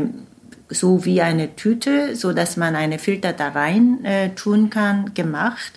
so 0.69 1.05
wie 1.05 1.21
eine 1.21 1.55
Tüte, 1.55 2.17
so 2.17 2.33
dass 2.33 2.57
man 2.57 2.75
eine 2.75 2.99
Filter 2.99 3.35
da 3.35 3.49
rein 3.49 4.03
äh, 4.05 4.31
tun 4.31 4.71
kann, 4.71 5.13
gemacht. 5.13 5.73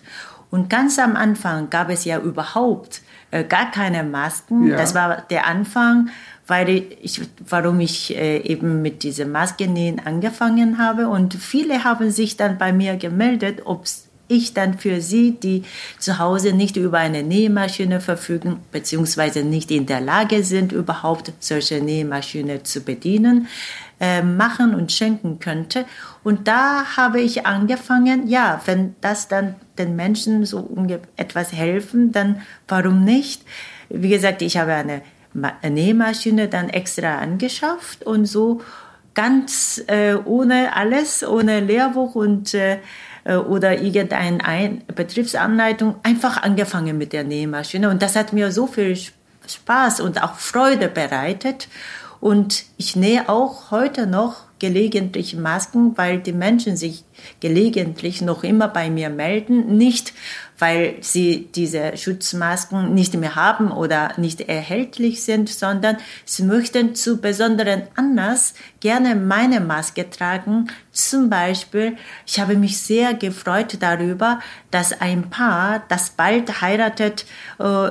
Und 0.50 0.70
ganz 0.70 0.98
am 0.98 1.18
Anfang 1.18 1.70
gab 1.70 1.90
es 1.90 2.06
ja 2.06 2.20
überhaupt 2.20 3.02
äh, 3.32 3.44
gar 3.44 3.70
keine 3.72 4.04
Masken. 4.04 4.68
Ja. 4.68 4.78
Das 4.78 4.96
war 4.96 5.24
der 5.30 5.48
Anfang, 5.48 6.10
weil 6.48 6.84
ich, 7.02 7.22
warum 7.50 7.82
ich 7.82 8.16
äh, 8.16 8.38
eben 8.38 8.82
mit 8.82 9.04
dieser 9.04 9.26
Maske 9.26 9.68
nähen 9.68 10.00
angefangen 10.00 10.78
habe. 10.78 11.10
Und 11.10 11.34
viele 11.34 11.84
haben 11.84 12.12
sich 12.12 12.38
dann 12.38 12.58
bei 12.58 12.72
mir 12.72 12.96
gemeldet, 12.96 13.64
ob 13.66 13.84
es 13.84 14.08
ich 14.28 14.54
dann 14.54 14.78
für 14.78 15.02
Sie, 15.02 15.32
die 15.32 15.64
zu 16.00 16.20
Hause 16.20 16.54
nicht 16.54 16.78
über 16.78 17.00
eine 17.00 17.24
Nähmaschine 17.24 18.02
verfügen, 18.02 18.60
beziehungsweise 18.72 19.44
nicht 19.44 19.72
in 19.72 19.86
der 19.86 20.02
Lage 20.02 20.44
sind, 20.44 20.72
überhaupt 20.72 21.32
solche 21.40 21.82
Nähmaschine 21.82 22.64
zu 22.64 22.82
bedienen, 22.82 23.48
äh, 24.00 24.22
machen 24.22 24.76
und 24.76 24.92
schenken 24.92 25.40
könnte. 25.40 25.86
Und 26.24 26.48
da 26.48 26.98
habe 26.98 27.22
ich 27.22 27.46
angefangen, 27.46 28.28
ja, 28.28 28.62
wenn 28.66 28.96
das 29.02 29.28
dann 29.28 29.56
den 29.78 29.96
Menschen 29.96 30.46
so 30.46 30.70
etwas 31.18 31.54
helfen, 31.54 32.12
dann 32.12 32.42
warum 32.68 33.04
nicht? 33.04 33.44
Wie 33.90 34.10
gesagt, 34.10 34.42
ich 34.42 34.58
habe 34.58 34.74
eine 34.74 35.02
Nähmaschine 35.64 36.48
dann 36.48 36.70
extra 36.70 37.20
angeschafft 37.20 38.04
und 38.06 38.26
so 38.26 38.62
ganz 39.14 39.82
äh, 39.88 40.16
ohne 40.16 40.76
alles, 40.76 41.26
ohne 41.26 41.62
Lehrbuch 41.62 42.16
und 42.16 42.54
äh, 42.54 42.80
oder 43.26 43.82
irgendeine 43.82 44.82
Betriebsanleitung 44.94 45.96
einfach 46.04 46.44
angefangen 46.44 46.98
mit 46.98 47.12
der 47.12 47.24
Nähmaschine. 47.24 47.90
Und 47.90 48.02
das 48.02 48.16
hat 48.16 48.34
mir 48.34 48.52
so 48.52 48.68
viel 48.68 48.96
Spaß 49.48 50.00
und 50.00 50.22
auch 50.24 50.36
Freude 50.36 50.88
bereitet. 50.90 51.68
Und 52.20 52.66
ich 52.78 52.96
nähe 52.96 53.28
auch 53.28 53.72
heute 53.72 54.08
noch 54.08 54.46
gelegentlich 54.60 55.36
Masken, 55.36 55.98
weil 55.98 56.20
die 56.20 56.32
Menschen 56.32 56.78
sich 56.78 57.04
gelegentlich 57.40 58.22
noch 58.22 58.44
immer 58.44 58.68
bei 58.68 58.90
mir 58.90 59.10
melden. 59.10 59.78
Nicht, 59.78 60.14
weil 60.58 60.96
sie 61.02 61.50
diese 61.54 61.98
Schutzmasken 61.98 62.94
nicht 62.94 63.14
mehr 63.16 63.36
haben 63.36 63.72
oder 63.72 64.14
nicht 64.18 64.42
erhältlich 64.42 65.24
sind, 65.24 65.50
sondern 65.50 65.98
sie 66.24 66.44
möchten 66.44 66.96
zu 66.96 67.18
besonderen 67.18 67.84
Anlass 67.96 68.54
gerne 68.80 69.16
meine 69.16 69.60
Maske 69.60 70.10
tragen, 70.10 70.70
Zum 70.96 71.30
Beispiel, 71.30 71.98
ich 72.26 72.40
habe 72.40 72.56
mich 72.56 72.80
sehr 72.80 73.14
gefreut 73.14 73.76
darüber, 73.82 74.40
dass 74.72 75.02
ein 75.02 75.30
Paar, 75.30 75.84
das 75.90 76.12
bald 76.12 76.62
heiratet, 76.62 77.26
äh, 77.60 77.90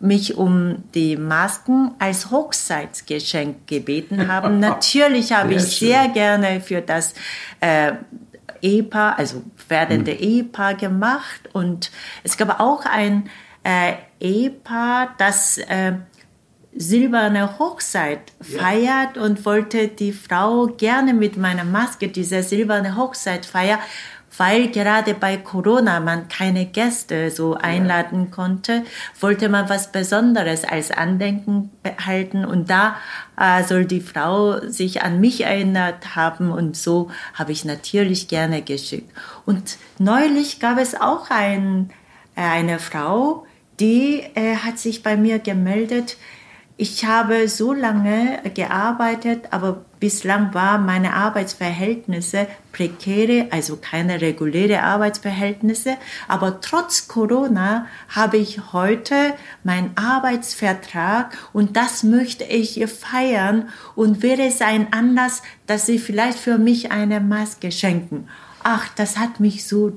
mich 0.00 0.36
um 0.36 0.82
die 0.92 1.16
Masken 1.16 1.92
als 2.00 2.32
Hochzeitsgeschenk 2.32 3.68
gebeten 3.68 4.26
haben. 4.26 4.58
Natürlich 4.58 5.32
habe 5.32 5.54
ich 5.54 5.62
sehr 5.62 6.08
gerne 6.08 6.60
für 6.60 6.80
das 6.80 7.14
äh, 7.60 7.92
Ehepaar, 8.62 9.18
also 9.18 9.42
werdende 9.68 10.12
mhm. 10.12 10.20
Ehepaar 10.20 10.74
gemacht. 10.74 11.48
Und 11.52 11.90
es 12.22 12.36
gab 12.36 12.60
auch 12.60 12.86
ein 12.86 13.28
äh, 13.64 13.94
Ehepaar, 14.20 15.14
das 15.18 15.58
äh, 15.58 15.94
silberne 16.74 17.58
Hochzeit 17.58 18.32
feiert 18.40 19.16
ja. 19.16 19.22
und 19.22 19.44
wollte 19.44 19.88
die 19.88 20.12
Frau 20.12 20.68
gerne 20.68 21.12
mit 21.12 21.36
meiner 21.36 21.64
Maske 21.64 22.08
diese 22.08 22.42
silberne 22.42 22.96
Hochzeit 22.96 23.44
feiern, 23.44 23.78
weil 24.36 24.68
gerade 24.68 25.14
bei 25.14 25.36
Corona 25.36 26.00
man 26.00 26.28
keine 26.28 26.66
Gäste 26.66 27.30
so 27.30 27.54
einladen 27.54 28.30
konnte, 28.30 28.84
wollte 29.20 29.48
man 29.48 29.68
was 29.68 29.92
Besonderes 29.92 30.64
als 30.64 30.90
Andenken 30.90 31.70
behalten 31.82 32.44
und 32.44 32.70
da 32.70 32.96
äh, 33.38 33.62
soll 33.64 33.84
die 33.84 34.00
Frau 34.00 34.60
sich 34.68 35.02
an 35.02 35.20
mich 35.20 35.44
erinnert 35.44 36.16
haben 36.16 36.50
und 36.50 36.76
so 36.76 37.10
habe 37.34 37.52
ich 37.52 37.64
natürlich 37.64 38.28
gerne 38.28 38.62
geschickt. 38.62 39.10
Und 39.44 39.76
neulich 39.98 40.60
gab 40.60 40.78
es 40.78 40.94
auch 40.94 41.30
ein, 41.30 41.90
äh, 42.34 42.42
eine 42.42 42.78
Frau, 42.78 43.46
die 43.80 44.22
äh, 44.34 44.56
hat 44.56 44.78
sich 44.78 45.02
bei 45.02 45.16
mir 45.16 45.38
gemeldet, 45.38 46.16
ich 46.76 47.04
habe 47.04 47.48
so 47.48 47.72
lange 47.72 48.40
gearbeitet, 48.54 49.44
aber 49.50 49.84
bislang 50.00 50.54
waren 50.54 50.86
meine 50.86 51.12
Arbeitsverhältnisse 51.14 52.46
prekäre, 52.72 53.48
also 53.50 53.76
keine 53.76 54.20
reguläre 54.20 54.82
Arbeitsverhältnisse. 54.82 55.96
Aber 56.28 56.60
trotz 56.60 57.08
Corona 57.08 57.86
habe 58.08 58.38
ich 58.38 58.72
heute 58.72 59.34
meinen 59.64 59.92
Arbeitsvertrag 59.96 61.36
und 61.52 61.76
das 61.76 62.02
möchte 62.02 62.44
ich 62.44 62.84
feiern 62.86 63.68
und 63.94 64.22
wäre 64.22 64.42
es 64.42 64.60
ein 64.62 64.92
Anlass, 64.92 65.42
dass 65.66 65.86
Sie 65.86 65.98
vielleicht 65.98 66.38
für 66.38 66.58
mich 66.58 66.90
eine 66.90 67.20
Maske 67.20 67.70
schenken. 67.70 68.28
Ach, 68.64 68.88
das 68.96 69.18
hat 69.18 69.40
mich 69.40 69.66
so 69.66 69.92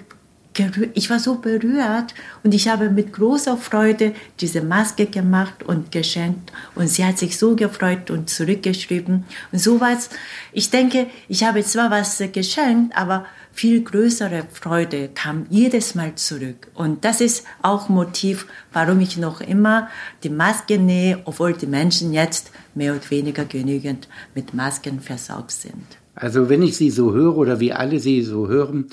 ich 0.94 1.10
war 1.10 1.20
so 1.20 1.36
berührt 1.36 2.14
und 2.44 2.54
ich 2.54 2.68
habe 2.68 2.90
mit 2.90 3.14
großer 3.14 3.58
Freude 3.58 4.14
diese 4.40 4.62
Maske 4.62 5.06
gemacht 5.06 5.64
und 5.64 5.92
geschenkt 5.92 6.52
und 6.76 6.88
sie 6.88 7.06
hat 7.06 7.18
sich 7.18 7.38
so 7.38 7.56
gefreut 7.56 8.10
und 8.10 8.30
zurückgeschrieben 8.30 9.26
und 9.52 9.60
sowas. 9.60 10.10
Ich 10.54 10.70
denke, 10.70 11.08
ich 11.28 11.44
habe 11.44 11.64
zwar 11.64 11.92
was 11.92 12.24
geschenkt, 12.32 12.96
aber 12.98 13.26
viel 13.56 13.84
größere 13.84 14.44
Freude 14.52 15.10
kam 15.14 15.46
jedes 15.50 15.96
Mal 15.96 16.16
zurück. 16.16 16.68
Und 16.74 17.06
das 17.06 17.22
ist 17.22 17.46
auch 17.62 17.88
Motiv, 17.88 18.48
warum 18.74 19.00
ich 19.00 19.18
noch 19.18 19.40
immer 19.40 19.88
die 20.24 20.30
Maske 20.30 20.78
nähe, 20.78 21.22
obwohl 21.24 21.54
die 21.54 21.66
Menschen 21.66 22.14
jetzt 22.14 22.52
mehr 22.74 22.94
oder 22.94 23.10
weniger 23.10 23.46
genügend 23.46 24.10
mit 24.36 24.54
Masken 24.54 25.00
versorgt 25.00 25.52
sind. 25.52 25.86
Also 26.16 26.50
wenn 26.50 26.62
ich 26.62 26.76
Sie 26.76 26.90
so 26.90 27.14
höre 27.14 27.38
oder 27.38 27.60
wie 27.62 27.72
alle 27.72 28.00
Sie 28.00 28.22
so 28.24 28.48
hören, 28.50 28.88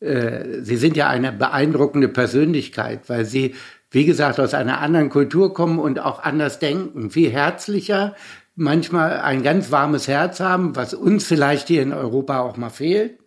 äh, 0.00 0.62
Sie 0.62 0.76
sind 0.76 0.96
ja 0.96 1.08
eine 1.08 1.32
beeindruckende 1.32 2.08
Persönlichkeit, 2.08 3.08
weil 3.08 3.24
Sie, 3.24 3.54
wie 3.90 4.04
gesagt, 4.04 4.40
aus 4.40 4.54
einer 4.54 4.80
anderen 4.80 5.10
Kultur 5.10 5.54
kommen 5.54 5.78
und 5.78 5.98
auch 6.00 6.22
anders 6.22 6.58
denken, 6.58 7.10
viel 7.10 7.30
herzlicher, 7.30 8.14
manchmal 8.54 9.20
ein 9.20 9.42
ganz 9.42 9.70
warmes 9.70 10.08
Herz 10.08 10.40
haben, 10.40 10.76
was 10.76 10.94
uns 10.94 11.26
vielleicht 11.26 11.68
hier 11.68 11.82
in 11.82 11.92
Europa 11.92 12.40
auch 12.40 12.56
mal 12.56 12.70
fehlt. 12.70 13.18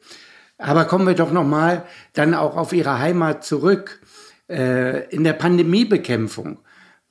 Aber 0.57 0.85
kommen 0.85 1.07
wir 1.07 1.15
doch 1.15 1.31
noch 1.31 1.45
mal 1.45 1.85
dann 2.13 2.33
auch 2.33 2.57
auf 2.57 2.73
Ihre 2.73 2.99
Heimat 2.99 3.45
zurück. 3.45 4.01
Äh, 4.49 5.07
in 5.09 5.23
der 5.23 5.33
Pandemiebekämpfung 5.33 6.59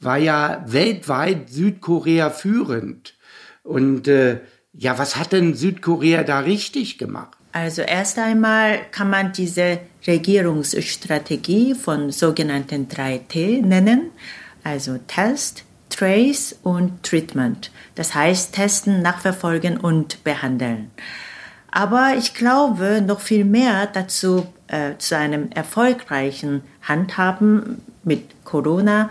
war 0.01 0.18
ja 0.18 0.64
weltweit 0.66 1.49
Südkorea 1.49 2.31
führend. 2.31 3.16
Und 3.62 4.07
äh, 4.07 4.40
ja, 4.73 4.99
was 4.99 5.16
hat 5.16 5.33
denn 5.33 5.55
Südkorea 5.55 6.25
da 6.25 6.40
richtig 6.40 6.99
gemacht? 6.99 7.38
Also 7.53 7.83
erst 7.83 8.19
einmal 8.19 8.81
kann 8.91 9.11
man 9.11 9.33
diese 9.33 9.81
Regierungsstrategie 10.07 11.75
von 11.75 12.11
sogenannten 12.11 12.89
3T 12.89 13.65
nennen, 13.65 14.11
also 14.65 14.99
Test, 15.07 15.65
Trace 15.89 16.57
und 16.63 17.03
Treatment. 17.03 17.71
Das 17.95 18.15
heißt 18.15 18.55
testen, 18.55 19.03
nachverfolgen 19.03 19.79
und 19.79 20.23
behandeln. 20.25 20.91
Aber 21.71 22.15
ich 22.17 22.35
glaube, 22.35 23.03
noch 23.05 23.21
viel 23.21 23.45
mehr 23.45 23.87
dazu 23.87 24.47
äh, 24.69 24.97
zu 24.99 25.17
einem 25.17 25.51
erfolgreichen 25.51 26.63
Handhaben 26.83 27.83
mit 28.05 28.45
Corona 28.45 29.11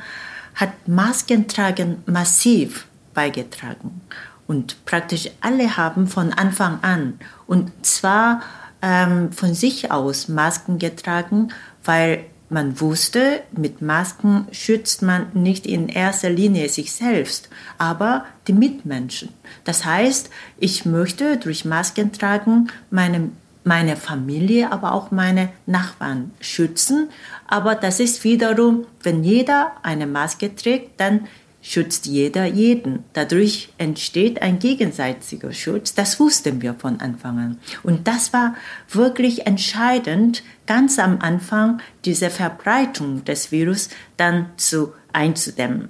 hat 0.56 0.88
Maskentragen 0.88 2.04
massiv 2.06 2.88
beigetragen. 3.13 4.02
Und 4.47 4.86
praktisch 4.86 5.29
alle 5.41 5.77
haben 5.77 6.07
von 6.07 6.31
Anfang 6.33 6.79
an 6.81 7.19
und 7.47 7.86
zwar 7.86 8.41
ähm, 8.81 9.31
von 9.31 9.53
sich 9.53 9.91
aus 9.91 10.29
Masken 10.29 10.79
getragen, 10.79 11.49
weil 11.83 12.25
man 12.49 12.79
wusste, 12.79 13.41
mit 13.51 13.81
Masken 13.81 14.47
schützt 14.51 15.01
man 15.01 15.27
nicht 15.33 15.65
in 15.65 15.89
erster 15.89 16.29
Linie 16.29 16.69
sich 16.69 16.93
selbst, 16.93 17.49
aber 17.77 18.25
die 18.47 18.53
Mitmenschen. 18.53 19.29
Das 19.65 19.83
heißt, 19.83 20.29
ich 20.57 20.86
möchte 20.86 21.38
durch 21.38 21.65
Masken 21.65 22.13
tragen 22.13 22.69
meine, 22.89 23.31
meine 23.65 23.97
Familie, 23.97 24.71
aber 24.71 24.93
auch 24.93 25.12
meine 25.12 25.49
Nachbarn 25.65 26.31
schützen. 26.39 27.10
Aber 27.47 27.75
das 27.75 27.99
ist 27.99 28.23
wiederum, 28.23 28.86
wenn 29.03 29.25
jeder 29.25 29.73
eine 29.83 30.07
Maske 30.07 30.55
trägt, 30.55 31.01
dann 31.01 31.27
schützt 31.67 32.06
jeder 32.06 32.45
jeden. 32.45 33.03
Dadurch 33.12 33.69
entsteht 33.77 34.41
ein 34.41 34.60
gegenseitiger 34.60 35.51
Schutz. 35.51 35.93
Das 35.93 36.17
wussten 36.17 36.62
wir 36.62 36.73
von 36.73 37.01
Anfang 37.01 37.38
an. 37.38 37.60
Und 37.84 38.08
das 38.08 38.32
war 38.32 38.56
wirklich 38.89 39.45
entscheidend, 39.47 40.43
ganz 40.65 40.97
am 40.97 41.19
Anfang 41.19 41.82
diese 42.06 42.30
Verbreitung 42.30 43.25
des 43.25 43.51
Virus 43.51 43.89
dann 44.15 44.45
zu 44.56 44.93
einzudämmen. 45.12 45.89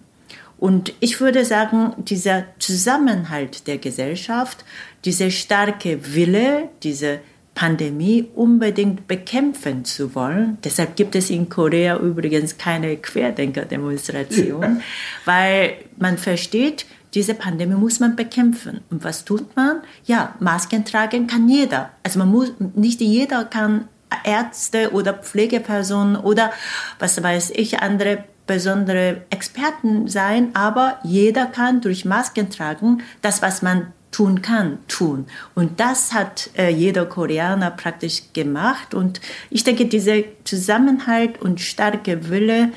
Und 0.58 0.94
ich 1.00 1.22
würde 1.22 1.46
sagen, 1.46 1.94
dieser 1.98 2.46
Zusammenhalt 2.58 3.68
der 3.68 3.78
Gesellschaft, 3.78 4.66
dieser 5.06 5.30
starke 5.30 6.16
Wille, 6.16 6.70
diese 6.82 7.20
Pandemie 7.58 8.30
unbedingt 8.36 9.08
bekämpfen 9.08 9.84
zu 9.84 10.14
wollen. 10.14 10.60
Deshalb 10.64 10.96
gibt 10.96 11.16
es 11.16 11.32
in 11.32 11.50
Korea 11.50 11.98
übrigens 11.98 12.60
keine 12.60 12.98
Querdenker-Demonstration, 12.98 14.84
weil 15.26 15.74
man 15.98 16.20
versteht, 16.20 16.86
diese 17.16 17.34
Pandemie 17.34 17.74
muss 17.74 18.00
man 18.00 18.16
bekämpfen. 18.16 18.82
Und 18.92 19.04
was 19.04 19.26
tut 19.26 19.56
man? 19.56 19.82
Ja, 20.06 20.36
Masken 20.40 20.86
tragen 20.86 21.26
kann 21.26 21.50
jeder. 21.50 21.90
Also 22.04 22.20
man 22.20 22.30
muss, 22.30 22.54
nicht 22.76 23.02
jeder 23.02 23.44
kann 23.46 23.88
Ärzte 24.24 24.92
oder 24.92 25.16
Pflegepersonen 25.16 26.16
oder 26.16 26.52
was 27.00 27.24
weiß 27.24 27.54
ich, 27.56 27.80
andere 27.80 28.24
besondere 28.46 29.24
Experten 29.32 30.08
sein, 30.08 30.52
aber 30.54 31.00
jeder 31.04 31.48
kann 31.48 31.82
durch 31.82 32.06
Masken 32.06 32.52
tragen 32.52 33.02
das, 33.24 33.42
was 33.42 33.64
man 33.64 33.94
tun 34.12 34.42
kann, 34.42 34.80
tun. 34.88 35.26
Und 35.54 35.80
das 35.80 36.14
hat 36.14 36.50
äh, 36.58 36.70
jeder 36.70 37.06
Koreaner 37.06 37.72
praktisch 37.72 38.34
gemacht. 38.34 38.94
Und 38.94 39.22
ich 39.50 39.64
denke, 39.64 39.86
dieser 39.86 40.24
Zusammenhalt 40.44 41.42
und 41.42 41.60
starke 41.60 42.30
Wille, 42.30 42.72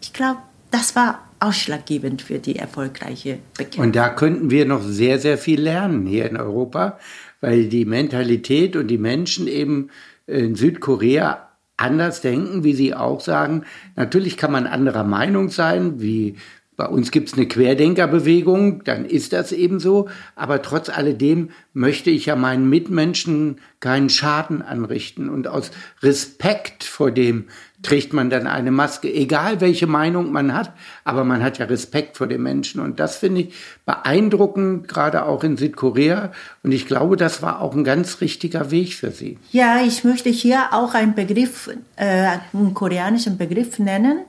ich 0.00 0.12
glaube, 0.12 0.38
das 0.70 0.96
war 0.96 1.26
ausschlaggebend 1.40 2.22
für 2.22 2.38
die 2.38 2.56
erfolgreiche 2.56 3.38
Bekämpfung. 3.56 3.84
Und 3.84 3.96
da 3.96 4.08
könnten 4.08 4.50
wir 4.50 4.64
noch 4.64 4.82
sehr, 4.82 5.18
sehr 5.18 5.38
viel 5.38 5.60
lernen 5.60 6.06
hier 6.06 6.28
in 6.28 6.36
Europa, 6.36 6.98
weil 7.40 7.66
die 7.66 7.84
Mentalität 7.84 8.76
und 8.76 8.88
die 8.88 8.98
Menschen 8.98 9.46
eben 9.46 9.90
in 10.26 10.54
Südkorea 10.54 11.46
anders 11.76 12.22
denken, 12.22 12.64
wie 12.64 12.72
Sie 12.72 12.94
auch 12.94 13.20
sagen. 13.20 13.64
Natürlich 13.96 14.36
kann 14.36 14.52
man 14.52 14.66
anderer 14.66 15.04
Meinung 15.04 15.50
sein, 15.50 16.00
wie 16.00 16.36
bei 16.76 16.86
uns 16.86 17.10
gibt 17.10 17.28
es 17.28 17.34
eine 17.34 17.46
Querdenkerbewegung, 17.46 18.84
dann 18.84 19.06
ist 19.06 19.32
das 19.32 19.52
eben 19.52 19.80
so. 19.80 20.08
Aber 20.34 20.60
trotz 20.60 20.90
alledem 20.90 21.50
möchte 21.72 22.10
ich 22.10 22.26
ja 22.26 22.36
meinen 22.36 22.68
Mitmenschen 22.68 23.60
keinen 23.80 24.10
Schaden 24.10 24.60
anrichten. 24.60 25.30
Und 25.30 25.48
aus 25.48 25.70
Respekt 26.02 26.84
vor 26.84 27.10
dem 27.10 27.46
trägt 27.82 28.12
man 28.12 28.28
dann 28.28 28.46
eine 28.46 28.72
Maske, 28.72 29.12
egal 29.12 29.62
welche 29.62 29.86
Meinung 29.86 30.32
man 30.32 30.52
hat. 30.52 30.74
Aber 31.04 31.24
man 31.24 31.42
hat 31.42 31.56
ja 31.56 31.64
Respekt 31.64 32.18
vor 32.18 32.26
den 32.26 32.42
Menschen. 32.42 32.82
Und 32.82 33.00
das 33.00 33.16
finde 33.16 33.42
ich 33.42 33.54
beeindruckend, 33.86 34.86
gerade 34.86 35.24
auch 35.24 35.44
in 35.44 35.56
Südkorea. 35.56 36.30
Und 36.62 36.72
ich 36.72 36.86
glaube, 36.86 37.16
das 37.16 37.40
war 37.40 37.62
auch 37.62 37.74
ein 37.74 37.84
ganz 37.84 38.20
richtiger 38.20 38.70
Weg 38.70 38.92
für 38.92 39.12
Sie. 39.12 39.38
Ja, 39.50 39.82
ich 39.82 40.04
möchte 40.04 40.28
hier 40.28 40.66
auch 40.72 40.92
einen 40.92 41.14
Begriff, 41.14 41.70
äh, 41.96 42.36
einen 42.52 42.74
koreanischen 42.74 43.38
Begriff 43.38 43.78
nennen. 43.78 44.26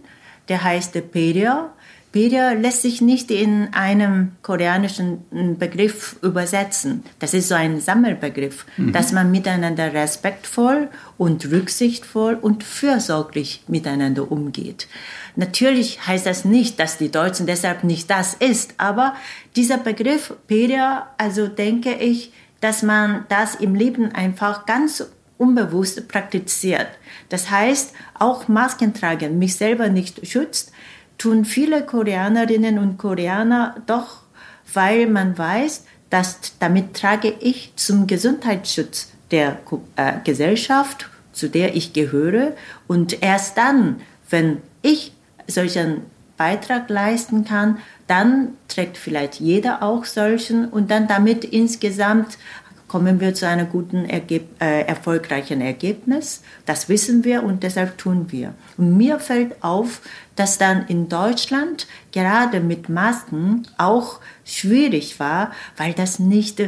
Der 0.48 0.64
heißt 0.64 1.12
Peria 1.12 1.74
Birya 2.12 2.54
lässt 2.54 2.82
sich 2.82 3.02
nicht 3.02 3.32
in 3.32 3.74
einem 3.74 4.32
koreanischen 4.42 5.58
Begriff 5.60 6.16
übersetzen. 6.22 7.04
Das 7.20 7.34
ist 7.34 7.50
so 7.50 7.56
ein 7.56 7.82
Sammelbegriff, 7.82 8.66
mhm. 8.78 8.94
dass 8.94 9.12
man 9.12 9.30
miteinander 9.30 9.94
respektvoll 9.94 10.88
und 11.18 11.52
rücksichtsvoll 11.52 12.36
und 12.36 12.64
fürsorglich 12.64 13.64
miteinander 13.68 14.32
umgeht. 14.32 14.88
Natürlich 15.36 16.08
heißt 16.08 16.26
das 16.26 16.46
nicht, 16.46 16.80
dass 16.80 16.98
die 16.98 17.12
Deutschen 17.12 17.46
deshalb 17.46 17.84
nicht 17.84 18.10
das 18.10 18.34
ist, 18.34 18.74
aber 18.78 19.16
dieser 19.56 19.78
Begriff 19.78 20.34
Birya, 20.48 21.08
also 21.18 21.48
denke 21.48 21.94
ich, 21.94 22.32
dass 22.62 22.84
man 22.84 23.26
das 23.30 23.56
im 23.56 23.76
Leben 23.76 24.12
einfach 24.14 24.66
ganz 24.66 25.06
unbewusst 25.38 26.08
praktiziert. 26.08 26.88
Das 27.30 27.52
heißt, 27.52 27.94
auch 28.16 28.48
Masken 28.48 28.94
tragen 28.94 29.38
mich 29.38 29.56
selber 29.56 29.90
nicht 29.90 30.26
schützt, 30.28 30.72
tun 31.18 31.46
viele 31.46 31.84
Koreanerinnen 31.84 32.80
und 32.80 32.98
Koreaner 32.98 33.76
doch, 33.86 34.24
weil 34.74 35.08
man 35.08 35.38
weiß, 35.38 35.86
dass 36.10 36.58
damit 36.60 36.94
trage 36.94 37.34
ich 37.40 37.74
zum 37.76 38.08
Gesundheitsschutz 38.08 39.12
der 39.32 39.60
äh, 39.96 40.14
Gesellschaft, 40.24 41.10
zu 41.34 41.50
der 41.50 41.76
ich 41.76 41.94
gehöre. 41.94 42.54
Und 42.88 43.22
erst 43.22 43.58
dann, 43.58 44.02
wenn 44.30 44.62
ich 44.82 45.12
solchen 45.48 46.02
Beitrag 46.38 46.90
leisten 46.90 47.46
kann, 47.46 47.80
dann 48.06 48.50
trägt 48.68 48.98
vielleicht 48.98 49.40
jeder 49.40 49.84
auch 49.84 50.06
solchen 50.06 50.66
und 50.66 50.92
dann 50.92 51.08
damit 51.08 51.44
insgesamt 51.44 52.38
kommen 52.88 53.20
wir 53.20 53.34
zu 53.34 53.48
einem 53.48 53.70
guten, 53.70 54.06
Ergeb 54.06 54.62
äh, 54.62 54.82
erfolgreichen 54.84 55.62
Ergebnis. 55.62 56.42
Das 56.66 56.90
wissen 56.90 57.24
wir 57.24 57.44
und 57.44 57.64
deshalb 57.64 57.98
tun 57.98 58.28
wir. 58.32 58.54
Und 58.78 58.98
mir 58.98 59.20
fällt 59.20 59.64
auf, 59.64 60.02
dass 60.36 60.58
dann 60.58 60.86
in 60.88 61.10
Deutschland 61.10 61.88
gerade 62.12 62.60
mit 62.60 62.90
Masken 62.90 63.68
auch 63.78 64.20
schwierig 64.46 65.20
war, 65.20 65.52
weil 65.76 65.94
das 65.94 66.20
nicht 66.20 66.62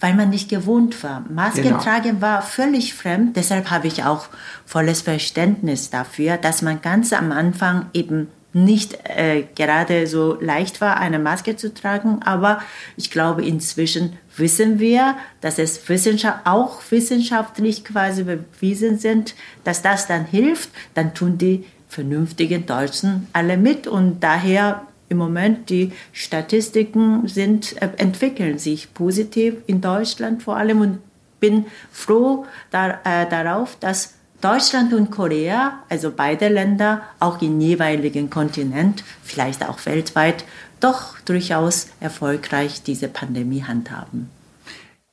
weil 0.00 0.14
man 0.14 0.28
nicht 0.28 0.50
gewohnt 0.50 1.02
war. 1.02 1.24
Masken 1.30 1.62
genau. 1.62 1.80
tragen 1.80 2.20
war 2.20 2.42
völlig 2.42 2.92
fremd. 2.92 3.36
Deshalb 3.36 3.70
habe 3.70 3.86
ich 3.86 4.04
auch 4.04 4.26
volles 4.66 5.00
Verständnis 5.00 5.88
dafür, 5.88 6.36
dass 6.36 6.60
man 6.60 6.82
ganz 6.82 7.14
am 7.14 7.32
Anfang 7.32 7.86
eben 7.94 8.28
nicht 8.54 8.98
äh, 9.04 9.44
gerade 9.54 10.06
so 10.06 10.38
leicht 10.40 10.80
war, 10.80 10.98
eine 10.98 11.18
Maske 11.18 11.56
zu 11.56 11.74
tragen. 11.74 12.22
Aber 12.22 12.62
ich 12.96 13.10
glaube, 13.10 13.44
inzwischen 13.44 14.16
wissen 14.36 14.78
wir, 14.78 15.16
dass 15.40 15.58
es 15.58 15.88
Wissenschaft, 15.88 16.46
auch 16.46 16.80
wissenschaftlich 16.90 17.84
quasi 17.84 18.24
bewiesen 18.24 18.98
sind, 18.98 19.34
dass 19.64 19.82
das 19.82 20.06
dann 20.06 20.24
hilft. 20.24 20.70
Dann 20.94 21.14
tun 21.14 21.36
die 21.36 21.64
vernünftigen 21.88 22.66
Deutschen 22.66 23.28
alle 23.32 23.56
mit 23.56 23.86
und 23.86 24.20
daher 24.20 24.86
im 25.08 25.18
Moment 25.18 25.70
die 25.70 25.92
Statistiken 26.12 27.28
sind, 27.28 27.80
äh, 27.80 27.88
entwickeln 27.98 28.58
sich 28.58 28.94
positiv 28.94 29.56
in 29.66 29.80
Deutschland 29.80 30.42
vor 30.42 30.56
allem 30.56 30.80
und 30.80 30.98
bin 31.40 31.66
froh 31.92 32.46
da, 32.70 33.00
äh, 33.04 33.28
darauf, 33.28 33.76
dass 33.78 34.14
Deutschland 34.44 34.92
und 34.92 35.10
Korea, 35.10 35.78
also 35.88 36.12
beide 36.14 36.48
Länder, 36.48 37.00
auch 37.18 37.40
im 37.40 37.62
jeweiligen 37.62 38.28
Kontinent, 38.28 39.02
vielleicht 39.22 39.66
auch 39.66 39.78
weltweit, 39.86 40.44
doch 40.80 41.18
durchaus 41.20 41.86
erfolgreich 41.98 42.82
diese 42.82 43.08
Pandemie 43.08 43.62
handhaben. 43.62 44.28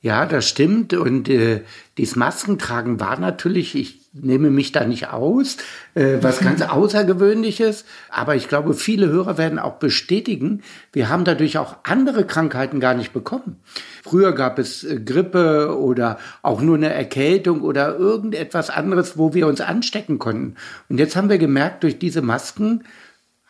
Ja, 0.03 0.25
das 0.25 0.49
stimmt. 0.49 0.93
Und 0.93 1.29
äh, 1.29 1.61
dieses 1.97 2.15
Maskentragen 2.15 2.99
war 2.99 3.19
natürlich, 3.19 3.75
ich 3.75 4.01
nehme 4.13 4.49
mich 4.49 4.71
da 4.71 4.85
nicht 4.85 5.09
aus, 5.09 5.57
äh, 5.93 6.17
was 6.21 6.39
ganz 6.41 6.63
Außergewöhnliches. 6.63 7.85
Aber 8.09 8.35
ich 8.35 8.47
glaube, 8.47 8.73
viele 8.73 9.09
Hörer 9.09 9.37
werden 9.37 9.59
auch 9.59 9.75
bestätigen, 9.75 10.63
wir 10.91 11.09
haben 11.09 11.23
dadurch 11.23 11.59
auch 11.59 11.77
andere 11.83 12.25
Krankheiten 12.25 12.79
gar 12.79 12.95
nicht 12.95 13.13
bekommen. 13.13 13.57
Früher 14.03 14.33
gab 14.33 14.57
es 14.57 14.83
äh, 14.83 14.99
Grippe 14.99 15.77
oder 15.77 16.17
auch 16.41 16.61
nur 16.61 16.77
eine 16.77 16.91
Erkältung 16.91 17.61
oder 17.61 17.95
irgendetwas 17.95 18.71
anderes, 18.71 19.19
wo 19.19 19.35
wir 19.35 19.45
uns 19.45 19.61
anstecken 19.61 20.17
konnten. 20.17 20.55
Und 20.89 20.97
jetzt 20.97 21.15
haben 21.15 21.29
wir 21.29 21.37
gemerkt, 21.37 21.83
durch 21.83 21.99
diese 21.99 22.23
Masken 22.23 22.83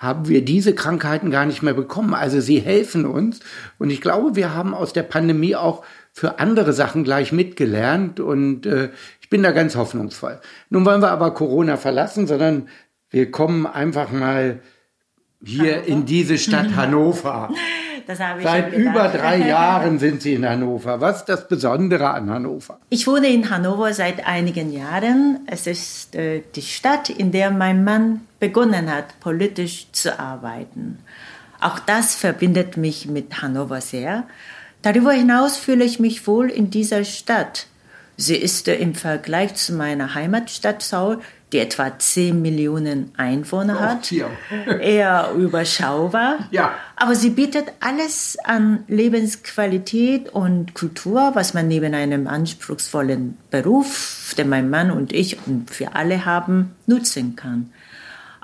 haben 0.01 0.27
wir 0.27 0.43
diese 0.43 0.73
Krankheiten 0.73 1.29
gar 1.29 1.45
nicht 1.45 1.61
mehr 1.61 1.75
bekommen. 1.75 2.15
Also 2.15 2.41
sie 2.41 2.59
helfen 2.59 3.05
uns. 3.05 3.39
Und 3.77 3.91
ich 3.91 4.01
glaube, 4.01 4.35
wir 4.35 4.55
haben 4.55 4.73
aus 4.73 4.93
der 4.93 5.03
Pandemie 5.03 5.55
auch 5.55 5.83
für 6.13 6.39
andere 6.39 6.73
Sachen 6.73 7.03
gleich 7.03 7.31
mitgelernt 7.31 8.19
und 8.19 8.65
äh, 8.65 8.89
ich 9.21 9.29
bin 9.29 9.43
da 9.43 9.51
ganz 9.51 9.75
hoffnungsvoll. 9.75 10.39
Nun 10.69 10.85
wollen 10.85 11.01
wir 11.01 11.11
aber 11.11 11.33
Corona 11.33 11.77
verlassen, 11.77 12.27
sondern 12.27 12.67
wir 13.09 13.31
kommen 13.31 13.65
einfach 13.65 14.11
mal 14.11 14.59
hier 15.43 15.75
Hannover? 15.75 15.87
in 15.87 16.05
diese 16.05 16.37
Stadt 16.37 16.67
Hannover. 16.75 17.49
Seit 18.43 18.73
über 18.73 19.07
drei 19.07 19.37
Jahren 19.47 19.99
sind 19.99 20.21
Sie 20.21 20.33
in 20.33 20.47
Hannover. 20.47 20.99
Was 20.99 21.17
ist 21.17 21.25
das 21.25 21.47
Besondere 21.47 22.09
an 22.09 22.29
Hannover? 22.29 22.79
Ich 22.89 23.07
wohne 23.07 23.27
in 23.27 23.49
Hannover 23.49 23.93
seit 23.93 24.25
einigen 24.25 24.73
Jahren. 24.73 25.41
Es 25.45 25.67
ist 25.67 26.15
äh, 26.15 26.41
die 26.55 26.61
Stadt, 26.61 27.09
in 27.09 27.31
der 27.31 27.51
mein 27.51 27.83
Mann 27.83 28.21
begonnen 28.39 28.91
hat, 28.93 29.19
politisch 29.19 29.87
zu 29.91 30.19
arbeiten. 30.19 30.99
Auch 31.61 31.79
das 31.79 32.15
verbindet 32.15 32.75
mich 32.75 33.07
mit 33.07 33.41
Hannover 33.41 33.81
sehr. 33.81 34.25
Darüber 34.81 35.11
hinaus 35.11 35.57
fühle 35.57 35.83
ich 35.83 35.99
mich 35.99 36.25
wohl 36.27 36.49
in 36.49 36.69
dieser 36.69 37.03
Stadt. 37.03 37.67
Sie 38.17 38.35
ist 38.35 38.67
im 38.67 38.93
Vergleich 38.93 39.55
zu 39.55 39.73
meiner 39.73 40.13
Heimatstadt 40.13 40.81
Seoul, 40.81 41.19
die 41.51 41.59
etwa 41.59 41.97
10 41.97 42.41
Millionen 42.41 43.11
Einwohner 43.17 43.77
oh, 43.77 43.81
hat, 43.81 44.11
eher 44.81 45.31
überschaubar. 45.35 46.47
Ja. 46.51 46.73
Aber 46.95 47.15
sie 47.15 47.31
bietet 47.31 47.73
alles 47.79 48.37
an 48.43 48.83
Lebensqualität 48.87 50.29
und 50.29 50.73
Kultur, 50.75 51.31
was 51.33 51.53
man 51.53 51.67
neben 51.67 51.93
einem 51.93 52.27
anspruchsvollen 52.27 53.37
Beruf, 53.49 54.33
den 54.37 54.49
mein 54.49 54.69
Mann 54.69 54.91
und 54.91 55.11
ich 55.13 55.45
und 55.45 55.79
wir 55.79 55.95
alle 55.95 56.25
haben, 56.25 56.75
nutzen 56.85 57.35
kann. 57.35 57.71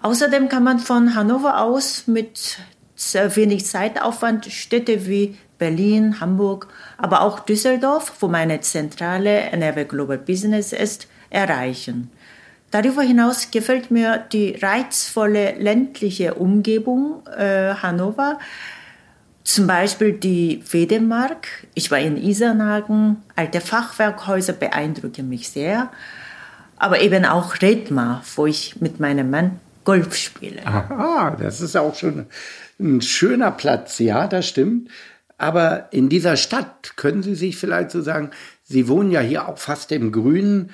Außerdem 0.01 0.49
kann 0.49 0.63
man 0.63 0.79
von 0.79 1.15
Hannover 1.15 1.61
aus 1.61 2.07
mit 2.07 2.57
wenig 2.97 3.65
Zeitaufwand 3.65 4.45
Städte 4.47 5.07
wie 5.07 5.37
Berlin, 5.57 6.19
Hamburg, 6.19 6.67
aber 6.97 7.21
auch 7.21 7.39
Düsseldorf, 7.39 8.13
wo 8.19 8.27
meine 8.27 8.61
zentrale 8.61 9.39
NRW 9.51 9.85
Global 9.85 10.17
Business 10.17 10.73
ist, 10.73 11.07
erreichen. 11.29 12.11
Darüber 12.71 13.01
hinaus 13.01 13.49
gefällt 13.49 13.91
mir 13.91 14.25
die 14.31 14.57
reizvolle 14.61 15.53
ländliche 15.53 16.33
Umgebung 16.33 17.25
äh, 17.27 17.73
Hannover, 17.75 18.39
zum 19.43 19.65
Beispiel 19.65 20.11
die 20.11 20.61
Wedemark. 20.71 21.47
Ich 21.73 21.89
war 21.89 21.99
in 21.99 22.17
Isernhagen. 22.17 23.23
Alte 23.37 23.61
Fachwerkhäuser 23.61 24.51
beeindrucken 24.51 25.29
mich 25.29 25.49
sehr. 25.49 25.89
Aber 26.75 26.99
eben 26.99 27.23
auch 27.23 27.61
Redmar, 27.61 28.23
wo 28.35 28.45
ich 28.45 28.81
mit 28.81 28.99
meinem 28.99 29.29
Mann 29.29 29.61
Golf 29.85 30.15
spiele. 30.17 30.67
Aha, 30.67 31.37
das 31.39 31.61
ist 31.61 31.77
auch 31.77 31.95
schon 31.95 32.25
ein 32.79 33.01
schöner 33.01 33.51
Platz. 33.51 33.99
Ja, 33.99 34.27
das 34.27 34.47
stimmt. 34.47 34.89
Aber 35.37 35.89
in 35.91 36.09
dieser 36.09 36.35
Stadt 36.35 36.97
können 36.97 37.23
Sie 37.23 37.35
sich 37.35 37.57
vielleicht 37.57 37.91
so 37.91 38.01
sagen, 38.01 38.31
Sie 38.63 38.87
wohnen 38.87 39.11
ja 39.11 39.21
hier 39.21 39.47
auch 39.47 39.57
fast 39.57 39.91
im 39.91 40.11
Grünen. 40.11 40.71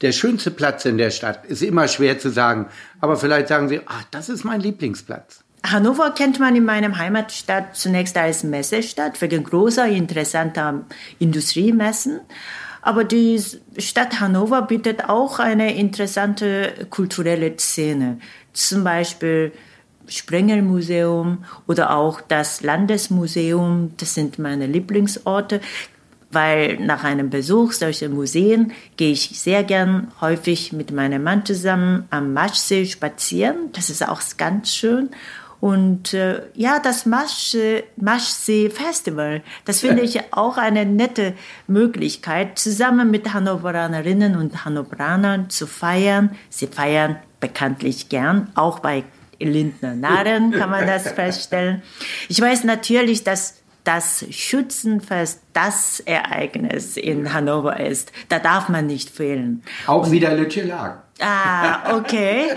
Der 0.00 0.12
schönste 0.12 0.50
Platz 0.50 0.84
in 0.84 0.98
der 0.98 1.10
Stadt 1.10 1.46
ist 1.46 1.62
immer 1.62 1.88
schwer 1.88 2.18
zu 2.18 2.30
sagen. 2.30 2.66
Aber 3.00 3.16
vielleicht 3.16 3.48
sagen 3.48 3.68
Sie, 3.68 3.80
ach, 3.86 4.04
das 4.10 4.28
ist 4.28 4.44
mein 4.44 4.60
Lieblingsplatz. 4.60 5.44
Hannover 5.64 6.12
kennt 6.12 6.38
man 6.38 6.54
in 6.54 6.64
meinem 6.64 6.96
Heimatstadt 6.96 7.76
zunächst 7.76 8.16
als 8.16 8.44
Messestadt 8.44 9.20
wegen 9.20 9.44
großer, 9.44 9.86
interessanter 9.86 10.84
Industriemessen. 11.18 12.20
Aber 12.82 13.02
die 13.02 13.42
Stadt 13.78 14.20
Hannover 14.20 14.62
bietet 14.62 15.08
auch 15.08 15.40
eine 15.40 15.76
interessante 15.76 16.86
kulturelle 16.88 17.58
Szene. 17.58 18.18
Zum 18.52 18.84
Beispiel 18.84 19.52
Sprengelmuseum 20.08 21.44
oder 21.66 21.96
auch 21.96 22.20
das 22.20 22.62
Landesmuseum. 22.62 23.92
Das 23.96 24.14
sind 24.14 24.38
meine 24.38 24.66
Lieblingsorte, 24.66 25.60
weil 26.30 26.78
nach 26.80 27.04
einem 27.04 27.30
Besuch 27.30 27.72
solcher 27.72 28.08
Museen 28.08 28.72
gehe 28.96 29.12
ich 29.12 29.38
sehr 29.38 29.64
gern 29.64 30.12
häufig 30.20 30.72
mit 30.72 30.92
meinem 30.92 31.22
Mann 31.22 31.44
zusammen 31.44 32.06
am 32.10 32.32
Maschsee 32.32 32.86
spazieren. 32.86 33.70
Das 33.72 33.90
ist 33.90 34.06
auch 34.06 34.20
ganz 34.36 34.74
schön. 34.74 35.10
Und 35.60 36.12
äh, 36.12 36.42
ja, 36.54 36.78
das 36.78 37.06
Maschsee, 37.06 37.84
Maschsee 37.96 38.68
Festival, 38.68 39.42
das 39.64 39.80
finde 39.80 40.02
ich 40.02 40.32
auch 40.34 40.58
eine 40.58 40.84
nette 40.84 41.32
Möglichkeit, 41.66 42.58
zusammen 42.58 43.10
mit 43.10 43.32
Hannoveranerinnen 43.32 44.36
und 44.36 44.64
Hannoveranern 44.64 45.48
zu 45.48 45.66
feiern. 45.66 46.36
Sie 46.50 46.66
feiern 46.66 47.16
bekanntlich 47.40 48.08
gern, 48.08 48.50
auch 48.54 48.80
bei 48.80 49.04
Lindner 49.38 49.94
Narren 49.94 50.52
kann 50.52 50.70
man 50.70 50.86
das 50.86 51.10
feststellen. 51.12 51.82
Ich 52.28 52.40
weiß 52.40 52.64
natürlich, 52.64 53.24
dass 53.24 53.56
das 53.86 54.26
Schützenfest 54.30 55.42
das 55.52 56.00
Ereignis 56.00 56.96
in 56.96 57.32
Hannover 57.32 57.78
ist. 57.78 58.10
Da 58.28 58.40
darf 58.40 58.68
man 58.68 58.86
nicht 58.86 59.10
fehlen. 59.10 59.62
Auch 59.86 60.10
wieder 60.10 60.34
Lütjelag. 60.34 61.02
Ah, 61.20 61.96
okay. 61.96 62.48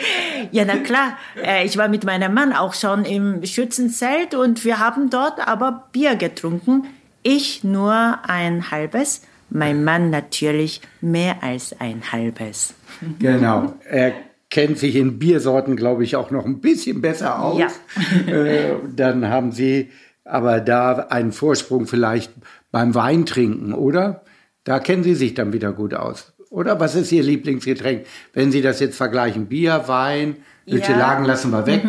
Ja, 0.52 0.66
na 0.66 0.78
klar. 0.78 1.18
Äh, 1.42 1.66
ich 1.66 1.78
war 1.78 1.88
mit 1.88 2.04
meinem 2.04 2.34
Mann 2.34 2.52
auch 2.52 2.74
schon 2.74 3.06
im 3.06 3.46
Schützenzelt 3.46 4.34
und 4.34 4.66
wir 4.66 4.80
haben 4.80 5.10
dort 5.10 5.48
aber 5.48 5.88
Bier 5.92 6.16
getrunken. 6.16 6.88
Ich 7.22 7.64
nur 7.64 8.20
ein 8.24 8.72
halbes, 8.72 9.22
mein 9.50 9.84
Mann 9.84 10.10
natürlich 10.10 10.82
mehr 11.00 11.44
als 11.44 11.80
ein 11.80 12.02
halbes. 12.12 12.74
Genau. 13.20 13.74
Er 13.90 14.14
kennt 14.50 14.78
sich 14.80 14.96
in 14.96 15.20
Biersorten, 15.20 15.76
glaube 15.76 16.04
ich, 16.04 16.16
auch 16.16 16.32
noch 16.32 16.46
ein 16.46 16.60
bisschen 16.62 17.02
besser 17.02 17.40
aus. 17.42 17.60
Ja. 17.60 17.68
Äh, 18.28 18.76
dann 18.96 19.28
haben 19.30 19.52
Sie 19.52 19.90
aber 20.26 20.60
da 20.60 21.08
einen 21.10 21.32
Vorsprung 21.32 21.88
vielleicht 21.88 22.32
beim 22.72 22.94
Weintrinken, 22.96 23.74
oder? 23.74 24.24
Da 24.64 24.80
kennen 24.80 25.04
Sie 25.04 25.16
sich 25.16 25.34
dann 25.34 25.54
wieder 25.54 25.72
gut 25.72 25.94
aus. 25.94 26.34
Oder 26.50 26.80
was 26.80 26.96
ist 26.96 27.12
Ihr 27.12 27.24
Lieblingsgetränk? 27.24 28.06
Wenn 28.34 28.52
Sie 28.52 28.62
das 28.62 28.80
jetzt 28.80 28.98
vergleichen, 28.98 29.48
Bier, 29.48 29.84
Wein, 29.88 30.38
welche 30.66 30.92
Ja. 30.94 30.98
Lagen 31.00 31.26
lassen 31.26 31.52
wir 31.52 31.66
weg? 31.66 31.84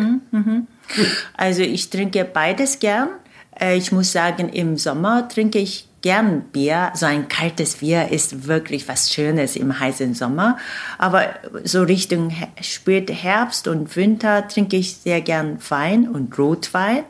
Also 1.35 1.61
ich 1.63 1.89
trinke 1.89 2.25
beides 2.25 2.79
gern. 2.79 3.09
Äh, 3.59 3.77
Ich 3.77 3.91
muss 3.91 4.11
sagen, 4.11 4.49
im 4.49 4.77
Sommer 4.77 5.27
trinke 5.27 5.59
ich 5.59 5.87
gern 6.01 6.41
Bier. 6.51 6.91
So 6.95 7.05
ein 7.05 7.27
kaltes 7.27 7.75
Bier 7.77 8.09
ist 8.09 8.47
wirklich 8.47 8.87
was 8.87 9.13
Schönes 9.13 9.55
im 9.55 9.79
heißen 9.79 10.13
Sommer. 10.13 10.57
Aber 10.97 11.29
so 11.63 11.83
Richtung 11.83 12.33
spät 12.61 13.11
Herbst 13.11 13.67
und 13.67 13.95
Winter 13.95 14.47
trinke 14.47 14.77
ich 14.77 14.95
sehr 14.95 15.21
gern 15.21 15.57
Wein 15.69 16.07
und 16.07 16.37
Rotwein, 16.37 17.03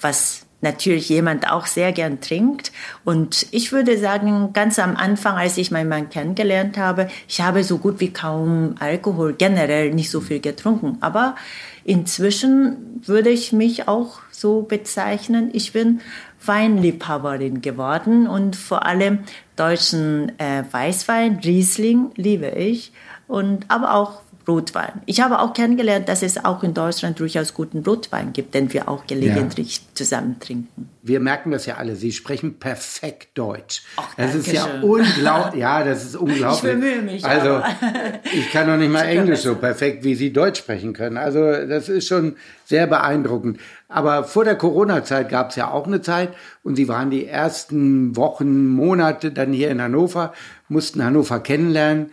was 0.00 0.46
natürlich 0.60 1.08
jemand 1.08 1.50
auch 1.50 1.66
sehr 1.66 1.92
gern 1.92 2.20
trinkt. 2.20 2.72
Und 3.04 3.46
ich 3.52 3.72
würde 3.72 3.96
sagen, 3.98 4.52
ganz 4.52 4.78
am 4.78 4.96
Anfang, 4.96 5.36
als 5.36 5.56
ich 5.56 5.70
meinen 5.70 5.88
Mann 5.88 6.10
kennengelernt 6.10 6.76
habe, 6.76 7.08
ich 7.28 7.40
habe 7.40 7.62
so 7.62 7.78
gut 7.78 8.00
wie 8.00 8.12
kaum 8.12 8.74
Alkohol, 8.80 9.34
generell 9.34 9.94
nicht 9.94 10.10
so 10.10 10.20
viel 10.20 10.40
getrunken. 10.40 10.98
Aber 11.00 11.36
inzwischen 11.84 13.00
würde 13.06 13.30
ich 13.30 13.52
mich 13.52 13.86
auch 13.86 14.20
so 14.30 14.62
bezeichnen, 14.62 15.50
ich 15.52 15.72
bin 15.72 16.00
Weinliebhaberin 16.48 17.60
geworden 17.60 18.26
und 18.26 18.56
vor 18.56 18.86
allem 18.86 19.20
deutschen 19.56 20.38
äh, 20.38 20.64
Weißwein, 20.70 21.40
Riesling 21.44 22.10
liebe 22.16 22.48
ich. 22.48 22.92
Und 23.26 23.66
aber 23.68 23.94
auch 23.94 24.22
Rotwein. 24.48 25.02
Ich 25.06 25.20
habe 25.20 25.40
auch 25.40 25.52
kennengelernt, 25.52 26.08
dass 26.08 26.22
es 26.22 26.44
auch 26.44 26.62
in 26.62 26.72
Deutschland 26.74 27.20
durchaus 27.20 27.52
guten 27.54 27.80
Rotwein 27.80 28.32
gibt, 28.32 28.54
den 28.54 28.72
wir 28.72 28.88
auch 28.88 29.06
gelegentlich 29.06 29.82
zusammen 29.94 30.40
trinken. 30.40 30.88
Wir 31.02 31.20
merken 31.20 31.50
das 31.50 31.66
ja 31.66 31.76
alle. 31.76 31.96
Sie 31.96 32.12
sprechen 32.12 32.58
perfekt 32.58 33.36
Deutsch. 33.36 33.82
Ach, 33.96 34.14
das 34.16 34.34
ist 34.34 34.52
ja 34.52 34.66
unglaublich. 34.82 35.54
Ja, 35.58 35.82
das 35.84 36.04
ist 36.04 36.16
unglaublich. 36.16 36.72
Ich 36.72 36.80
bemühe 36.80 37.02
mich, 37.02 37.24
Also, 37.24 37.62
ich 38.32 38.50
kann 38.50 38.66
noch 38.66 38.76
nicht 38.76 38.92
mal 38.92 39.02
Englisch 39.02 39.40
so 39.40 39.54
perfekt, 39.54 40.04
wie 40.04 40.14
Sie 40.14 40.32
Deutsch 40.32 40.58
sprechen 40.58 40.92
können. 40.92 41.16
Also, 41.16 41.40
das 41.66 41.88
ist 41.88 42.06
schon 42.06 42.36
sehr 42.64 42.86
beeindruckend. 42.86 43.58
Aber 43.88 44.24
vor 44.24 44.44
der 44.44 44.56
Corona-Zeit 44.56 45.30
gab 45.30 45.50
es 45.50 45.56
ja 45.56 45.70
auch 45.70 45.86
eine 45.86 46.02
Zeit 46.02 46.30
und 46.62 46.76
Sie 46.76 46.88
waren 46.88 47.10
die 47.10 47.26
ersten 47.26 48.16
Wochen, 48.16 48.68
Monate 48.68 49.32
dann 49.32 49.52
hier 49.52 49.70
in 49.70 49.80
Hannover, 49.80 50.34
mussten 50.68 51.02
Hannover 51.02 51.40
kennenlernen. 51.40 52.12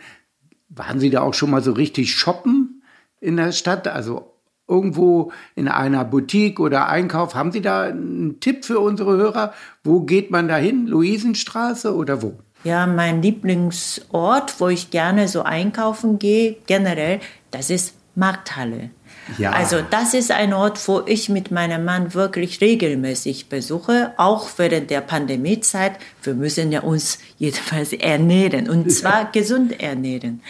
Waren 0.68 1.00
Sie 1.00 1.10
da 1.10 1.22
auch 1.22 1.34
schon 1.34 1.50
mal 1.50 1.62
so 1.62 1.72
richtig 1.72 2.14
shoppen 2.14 2.82
in 3.20 3.36
der 3.36 3.52
Stadt? 3.52 3.88
Also 3.88 4.32
irgendwo 4.68 5.32
in 5.54 5.68
einer 5.68 6.04
Boutique 6.04 6.60
oder 6.60 6.88
Einkauf. 6.88 7.34
Haben 7.34 7.52
Sie 7.52 7.60
da 7.60 7.84
einen 7.84 8.40
Tipp 8.40 8.64
für 8.64 8.80
unsere 8.80 9.16
Hörer? 9.16 9.52
Wo 9.84 10.00
geht 10.00 10.30
man 10.30 10.48
da 10.48 10.56
hin? 10.56 10.86
Luisenstraße 10.86 11.94
oder 11.94 12.22
wo? 12.22 12.38
Ja, 12.64 12.86
mein 12.86 13.22
Lieblingsort, 13.22 14.60
wo 14.60 14.68
ich 14.68 14.90
gerne 14.90 15.28
so 15.28 15.42
einkaufen 15.42 16.18
gehe, 16.18 16.56
generell, 16.66 17.20
das 17.52 17.70
ist 17.70 17.94
Markthalle. 18.16 18.90
Ja. 19.38 19.52
Also 19.52 19.82
das 19.88 20.14
ist 20.14 20.30
ein 20.30 20.52
Ort, 20.52 20.86
wo 20.88 21.02
ich 21.04 21.28
mit 21.28 21.50
meinem 21.50 21.84
Mann 21.84 22.14
wirklich 22.14 22.60
regelmäßig 22.60 23.48
besuche, 23.48 24.12
auch 24.16 24.48
während 24.56 24.90
der 24.90 25.00
Pandemiezeit. 25.00 25.92
Wir 26.22 26.34
müssen 26.34 26.72
ja 26.72 26.80
uns 26.80 27.18
jedenfalls 27.38 27.92
ernähren 27.92 28.68
und 28.68 28.90
zwar 28.90 29.30
gesund 29.32 29.80
ernähren. 29.80 30.42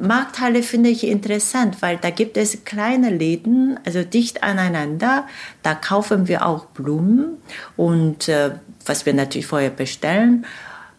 Markthalle 0.00 0.62
finde 0.62 0.90
ich 0.90 1.06
interessant, 1.06 1.80
weil 1.80 1.96
da 1.96 2.10
gibt 2.10 2.36
es 2.36 2.64
kleine 2.64 3.10
Läden, 3.10 3.78
also 3.86 4.02
dicht 4.02 4.42
aneinander. 4.42 5.26
Da 5.62 5.74
kaufen 5.74 6.28
wir 6.28 6.44
auch 6.46 6.66
Blumen 6.66 7.38
und 7.76 8.28
äh, 8.28 8.52
was 8.84 9.06
wir 9.06 9.14
natürlich 9.14 9.46
vorher 9.46 9.70
bestellen, 9.70 10.46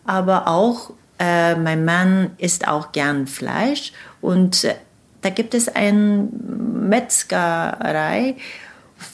aber 0.05 0.47
auch 0.47 0.91
äh, 1.19 1.55
mein 1.55 1.85
Mann 1.85 2.31
isst 2.37 2.67
auch 2.67 2.91
gern 2.91 3.27
Fleisch 3.27 3.91
und 4.21 4.63
äh, 4.63 4.75
da 5.21 5.29
gibt 5.29 5.53
es 5.53 5.67
eine 5.67 6.27
Metzgerei, 6.31 8.35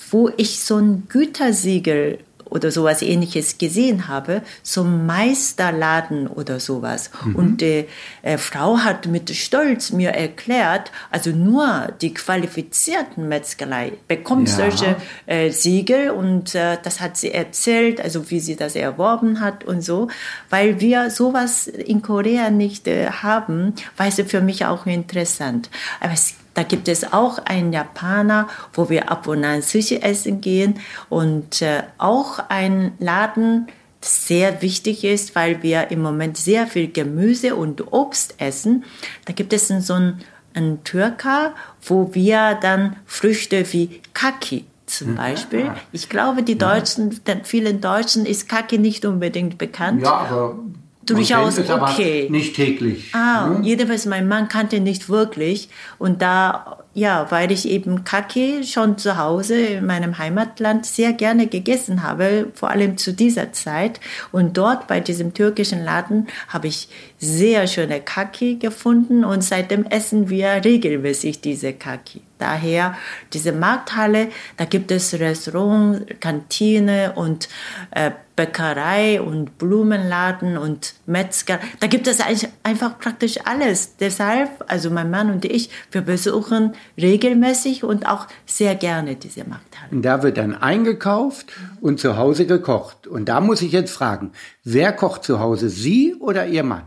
wo 0.10 0.30
ich 0.38 0.60
so 0.60 0.78
ein 0.78 1.08
Gütersiegel 1.10 2.20
oder 2.56 2.72
sowas 2.72 3.02
ähnliches 3.02 3.58
gesehen 3.58 4.08
habe, 4.08 4.42
so 4.64 4.86
Meisterladen 4.86 6.28
oder 6.28 6.62
sowas. 6.62 7.12
Und 7.34 7.60
die 7.62 7.86
äh, 8.22 8.38
Frau 8.38 8.78
hat 8.78 9.08
mit 9.08 9.30
Stolz 9.36 9.92
mir 9.92 10.12
erklärt, 10.12 10.92
also 11.12 11.32
nur 11.32 11.90
die 12.02 12.14
qualifizierten 12.14 13.28
Metzgerei 13.28 13.94
bekommt 14.08 14.48
Ja. 14.48 14.56
solche 14.56 14.96
äh, 15.26 15.52
Siegel 15.52 16.12
und 16.12 16.56
äh, 16.56 16.78
das 16.82 17.02
hat 17.02 17.18
sie 17.18 17.32
erzählt, 17.32 18.00
also 18.00 18.32
wie 18.32 18.40
sie 18.40 18.56
das 18.56 18.76
erworben 18.76 19.42
hat 19.42 19.66
und 19.66 19.82
so, 19.82 20.08
weil 20.50 20.80
wir 20.80 21.10
sowas 21.10 21.68
in 21.68 22.02
Korea 22.02 22.50
nicht 22.50 22.88
äh, 22.88 23.08
haben, 23.10 23.74
war 23.98 24.08
es 24.08 24.16
für 24.26 24.42
mich 24.42 24.66
auch 24.66 24.86
interessant. 24.86 25.70
Aber 26.00 26.14
es 26.14 26.36
da 26.56 26.64
gibt 26.64 26.88
es 26.88 27.12
auch 27.12 27.38
einen 27.40 27.74
Japaner, 27.74 28.48
wo 28.74 28.90
wir 28.90 29.12
ab 29.12 29.28
und 29.28 29.44
an 29.44 29.62
Sushi 29.62 29.98
essen 29.98 30.40
gehen 30.40 30.80
und 31.10 31.62
äh, 31.62 31.84
auch 31.98 32.45
ein 32.50 32.94
Laden, 33.00 33.68
das 34.02 34.28
sehr 34.28 34.62
wichtig 34.62 35.04
ist, 35.04 35.36
weil 35.36 35.64
wir 35.64 35.92
im 35.92 36.02
Moment 36.02 36.38
sehr 36.38 36.68
viel 36.68 36.92
Gemüse 36.92 37.56
und 37.56 37.92
Obst 37.92 38.36
essen. 38.38 38.84
Da 39.26 39.34
gibt 39.34 39.52
es 39.54 39.68
so 39.68 39.94
einen, 39.94 40.22
einen 40.54 40.84
Türker, 40.84 41.54
wo 41.84 42.14
wir 42.14 42.58
dann 42.62 42.98
Früchte 43.06 43.72
wie 43.74 44.02
Kaki 44.14 44.66
zum 44.86 45.16
Beispiel. 45.16 45.72
Ich 45.92 46.10
glaube, 46.10 46.44
die 46.44 46.58
Deutschen, 46.58 47.24
den 47.26 47.44
vielen 47.44 47.82
Deutschen 47.82 48.26
ist 48.26 48.48
Kaki 48.48 48.78
nicht 48.78 49.06
unbedingt 49.06 49.58
bekannt. 49.58 50.06
aber 50.06 50.60
Durchaus 51.06 51.56
kennt 51.56 51.68
es 51.68 51.72
aber 51.72 51.92
okay. 51.92 52.28
Nicht 52.30 52.56
täglich. 52.56 53.14
Ah, 53.14 53.48
ne? 53.48 53.60
jedenfalls 53.64 54.06
mein 54.06 54.28
Mann 54.28 54.48
kannte 54.48 54.80
nicht 54.80 55.10
wirklich. 55.10 55.70
Und 55.98 56.22
da, 56.22 56.85
ja, 56.96 57.30
weil 57.30 57.52
ich 57.52 57.68
eben 57.68 58.06
Kaki 58.06 58.64
schon 58.64 58.98
zu 58.98 59.18
Hause 59.18 59.60
in 59.60 59.86
meinem 59.86 60.18
Heimatland 60.18 60.86
sehr 60.86 61.12
gerne 61.12 61.48
gegessen 61.48 62.04
habe, 62.04 62.48
vor 62.54 62.70
allem 62.70 62.98
zu 62.98 63.12
dieser 63.12 63.52
Zeit. 63.52 64.00
Und 64.32 64.56
dort 64.56 64.88
bei 64.88 65.02
diesem 65.02 65.34
türkischen 65.34 65.84
Laden 65.84 66.28
habe 66.48 66.68
ich 66.68 66.88
sehr 67.20 67.68
schöne 67.68 68.00
Kaki 68.00 68.56
gefunden 68.56 69.26
und 69.26 69.44
seitdem 69.44 69.86
essen 69.86 70.30
wir 70.30 70.64
regelmäßig 70.64 71.42
diese 71.42 71.74
Kaki. 71.74 72.22
Daher 72.38 72.98
diese 73.34 73.52
Markthalle, 73.52 74.30
da 74.58 74.66
gibt 74.66 74.92
es 74.92 75.14
Restaurant, 75.20 76.20
Kantine 76.20 77.14
und 77.16 77.50
äh, 77.92 78.12
Bäckerei 78.36 79.22
und 79.22 79.58
Blumenladen 79.58 80.58
und 80.58 80.96
Metzger. 81.06 81.60
Da 81.80 81.88
gibt 81.88 82.08
es 82.08 82.20
einfach 82.64 83.00
praktisch 83.00 83.38
alles. 83.46 83.96
Deshalb, 83.96 84.50
also 84.68 84.90
mein 84.90 85.10
Mann 85.10 85.32
und 85.32 85.46
ich, 85.46 85.70
wir 85.92 86.02
besuchen 86.02 86.74
regelmäßig 86.98 87.84
und 87.84 88.08
auch 88.08 88.28
sehr 88.46 88.76
gerne 88.76 89.16
diese 89.16 89.42
Markthalle. 89.42 89.92
Und 89.92 90.02
da 90.04 90.24
wird 90.24 90.38
dann 90.38 90.56
eingekauft 90.56 91.52
und 91.82 92.00
zu 92.00 92.18
Hause 92.18 92.46
gekocht. 92.46 93.08
Und 93.08 93.26
da 93.30 93.42
muss 93.42 93.62
ich 93.62 93.72
jetzt 93.72 93.92
fragen, 93.92 94.32
wer 94.64 94.94
kocht 94.94 95.24
zu 95.24 95.40
Hause, 95.40 95.70
Sie 95.70 96.16
oder 96.20 96.48
Ihr 96.48 96.64
Mann? 96.64 96.84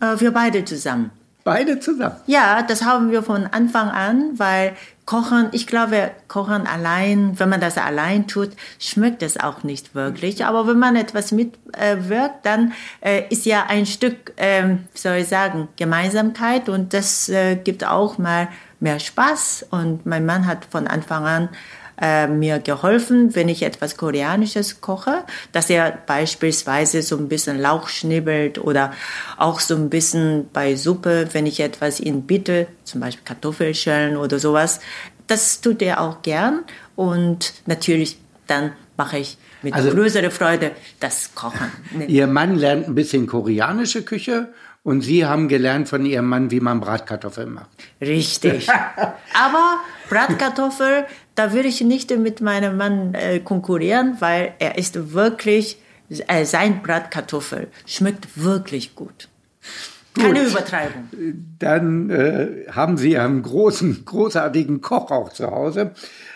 Äh, 0.00 0.20
wir 0.20 0.32
beide 0.32 0.64
zusammen. 0.64 1.10
Beide 1.44 1.80
zusammen. 1.80 2.16
Ja, 2.26 2.62
das 2.62 2.84
haben 2.84 3.10
wir 3.10 3.22
von 3.22 3.46
Anfang 3.46 3.88
an, 3.88 4.32
weil 4.38 4.76
Kochen, 5.06 5.48
ich 5.52 5.66
glaube, 5.66 6.10
Kochen 6.28 6.66
allein, 6.66 7.38
wenn 7.38 7.48
man 7.48 7.62
das 7.62 7.78
allein 7.78 8.26
tut, 8.26 8.50
schmeckt 8.78 9.22
es 9.22 9.40
auch 9.40 9.62
nicht 9.62 9.94
wirklich. 9.94 10.44
Aber 10.44 10.66
wenn 10.66 10.78
man 10.78 10.96
etwas 10.96 11.32
mitwirkt, 11.32 11.72
äh, 11.78 12.42
dann 12.42 12.74
äh, 13.00 13.22
ist 13.30 13.46
ja 13.46 13.64
ein 13.66 13.86
Stück, 13.86 14.34
ähm, 14.36 14.84
wie 14.92 14.98
soll 14.98 15.16
ich 15.16 15.28
sagen, 15.28 15.68
Gemeinsamkeit 15.76 16.68
und 16.68 16.92
das 16.92 17.30
äh, 17.30 17.56
gibt 17.56 17.86
auch 17.86 18.18
mal 18.18 18.48
mehr 18.80 18.98
Spaß. 18.98 19.66
Und 19.70 20.06
mein 20.06 20.26
Mann 20.26 20.46
hat 20.46 20.66
von 20.70 20.86
Anfang 20.86 21.24
an 21.24 21.48
äh, 22.00 22.26
mir 22.28 22.58
geholfen, 22.60 23.34
wenn 23.34 23.48
ich 23.48 23.62
etwas 23.62 23.96
Koreanisches 23.96 24.80
koche, 24.80 25.24
dass 25.52 25.68
er 25.68 25.98
beispielsweise 26.06 27.02
so 27.02 27.16
ein 27.16 27.28
bisschen 27.28 27.58
Lauch 27.58 27.88
schnibbelt 27.88 28.58
oder 28.58 28.92
auch 29.36 29.60
so 29.60 29.74
ein 29.74 29.90
bisschen 29.90 30.48
bei 30.52 30.76
Suppe, 30.76 31.28
wenn 31.32 31.46
ich 31.46 31.60
etwas 31.60 31.98
ihn 31.98 32.22
bitte, 32.22 32.68
zum 32.84 33.00
Beispiel 33.00 33.24
Kartoffelschellen 33.24 34.16
oder 34.16 34.38
sowas, 34.38 34.80
das 35.26 35.60
tut 35.60 35.82
er 35.82 36.00
auch 36.00 36.22
gern 36.22 36.64
und 36.94 37.52
natürlich 37.66 38.18
dann 38.46 38.72
mache 38.96 39.18
ich 39.18 39.36
mit 39.62 39.74
also, 39.74 39.90
größerer 39.90 40.30
Freude 40.30 40.70
das 41.00 41.34
Kochen. 41.34 41.70
Ihr 42.06 42.26
Mann 42.26 42.56
lernt 42.56 42.86
ein 42.86 42.94
bisschen 42.94 43.26
koreanische 43.26 44.02
Küche 44.02 44.48
und 44.88 45.02
Sie 45.02 45.26
haben 45.26 45.48
gelernt 45.48 45.86
von 45.86 46.06
Ihrem 46.06 46.24
Mann, 46.24 46.50
wie 46.50 46.60
man 46.60 46.80
Bratkartoffeln 46.80 47.52
macht. 47.52 47.68
Richtig. 48.00 48.68
Aber 49.34 49.80
Bratkartoffel, 50.08 51.04
da 51.34 51.52
würde 51.52 51.68
ich 51.68 51.82
nicht 51.82 52.10
mit 52.16 52.40
meinem 52.40 52.78
Mann 52.78 53.12
äh, 53.12 53.38
konkurrieren, 53.40 54.16
weil 54.20 54.54
er 54.58 54.78
ist 54.78 55.12
wirklich, 55.12 55.76
äh, 56.08 56.46
sein 56.46 56.80
Bratkartoffel 56.80 57.68
schmeckt 57.84 58.42
wirklich 58.42 58.94
gut. 58.94 59.28
Keine 60.14 60.40
gut. 60.40 60.52
Übertreibung. 60.52 61.10
Dann 61.58 62.08
äh, 62.08 62.64
haben 62.70 62.96
Sie 62.96 63.18
einen 63.18 63.42
großen, 63.42 64.06
großartigen 64.06 64.80
Koch 64.80 65.10
auch 65.10 65.28
zu 65.28 65.50
Hause. 65.50 65.92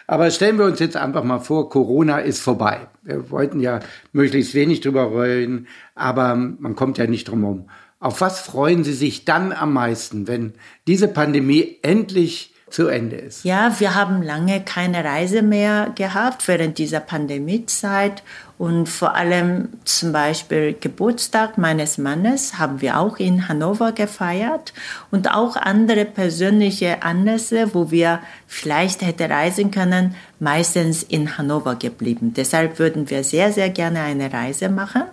Aber 0.07 0.31
stellen 0.31 0.59
wir 0.59 0.67
uns 0.67 0.79
jetzt 0.79 0.99
einfach 0.99 1.25
mal 1.25 1.39
vor, 1.39 1.71
Corona 1.71 2.19
ist 2.19 2.41
vorbei. 2.41 2.87
Wir 3.01 3.31
wollten 3.31 3.61
ja 3.61 3.81
möglichst 4.13 4.53
wenig 4.53 4.83
drüber 4.83 5.11
reden, 5.23 5.69
aber 5.95 6.35
man 6.35 6.77
kommt 6.77 6.99
ja 6.99 7.07
nicht 7.07 7.29
drum 7.29 7.41
herum. 7.41 7.71
Auf 8.03 8.21
was 8.21 8.41
freuen 8.41 8.83
Sie 8.83 8.95
sich 8.95 9.25
dann 9.25 9.53
am 9.53 9.75
meisten, 9.75 10.27
wenn 10.27 10.55
diese 10.89 11.07
Pandemie 11.07 11.79
endlich 11.83 12.53
zu 12.69 12.89
Ende 12.89 13.15
ist? 13.15 13.45
Ja, 13.45 13.79
wir 13.79 13.95
haben 13.95 14.23
lange 14.23 14.61
keine 14.61 15.05
Reise 15.05 15.41
mehr 15.43 15.93
gehabt 15.95 16.49
während 16.49 16.79
dieser 16.79 16.99
Pandemiezeit 16.99 18.25
und 18.59 18.89
vor 18.89 19.15
allem 19.15 19.69
zum 19.85 20.11
Beispiel 20.11 20.75
Geburtstag 20.81 21.59
meines 21.59 21.97
Mannes 21.97 22.59
haben 22.59 22.81
wir 22.81 22.99
auch 22.99 23.19
in 23.19 23.47
Hannover 23.49 23.93
gefeiert 23.93 24.73
und 25.13 25.31
auch 25.33 25.55
andere 25.55 26.05
persönliche 26.05 27.05
Anlässe, 27.05 27.73
wo 27.73 27.93
wir 27.93 28.19
vielleicht 28.49 29.03
hätte 29.03 29.31
reisen 29.31 29.71
können, 29.71 30.17
meistens 30.41 31.05
in 31.05 31.39
Hannover 31.39 31.77
geblieben. 31.77 32.35
Deshalb 32.37 32.81
würden 32.81 33.09
wir 33.11 33.23
sehr, 33.23 33.53
sehr 33.53 33.71
gerne 33.71 34.01
eine 34.01 34.33
Reise 34.33 34.71
machen. 34.71 35.05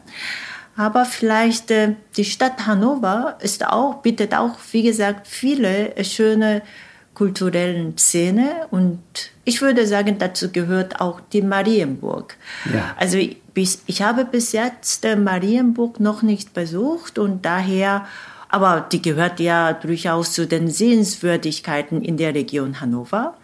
Aber 0.79 1.03
vielleicht 1.03 1.71
äh, 1.71 1.95
die 2.15 2.23
Stadt 2.23 2.65
Hannover 2.65 3.35
ist 3.41 3.67
auch, 3.67 3.95
bietet 3.95 4.33
auch, 4.33 4.51
wie 4.71 4.81
gesagt, 4.81 5.27
viele 5.27 5.93
äh, 5.97 6.05
schöne 6.05 6.61
kulturellen 7.13 7.97
Szene 7.97 8.65
und 8.71 9.01
ich 9.43 9.61
würde 9.61 9.85
sagen, 9.85 10.19
dazu 10.19 10.53
gehört 10.53 11.01
auch 11.01 11.19
die 11.33 11.41
Marienburg. 11.41 12.37
Ja. 12.73 12.95
Also 12.95 13.17
ich, 13.17 13.41
ich 13.87 14.01
habe 14.01 14.23
bis 14.23 14.53
jetzt 14.53 15.03
äh, 15.03 15.17
Marienburg 15.17 15.99
noch 15.99 16.21
nicht 16.21 16.53
besucht 16.53 17.19
und 17.19 17.43
daher, 17.43 18.05
aber 18.47 18.87
die 18.89 19.01
gehört 19.01 19.41
ja 19.41 19.73
durchaus 19.73 20.31
zu 20.31 20.47
den 20.47 20.69
Sehenswürdigkeiten 20.69 22.01
in 22.01 22.15
der 22.15 22.33
Region 22.33 22.79
Hannover. 22.79 23.35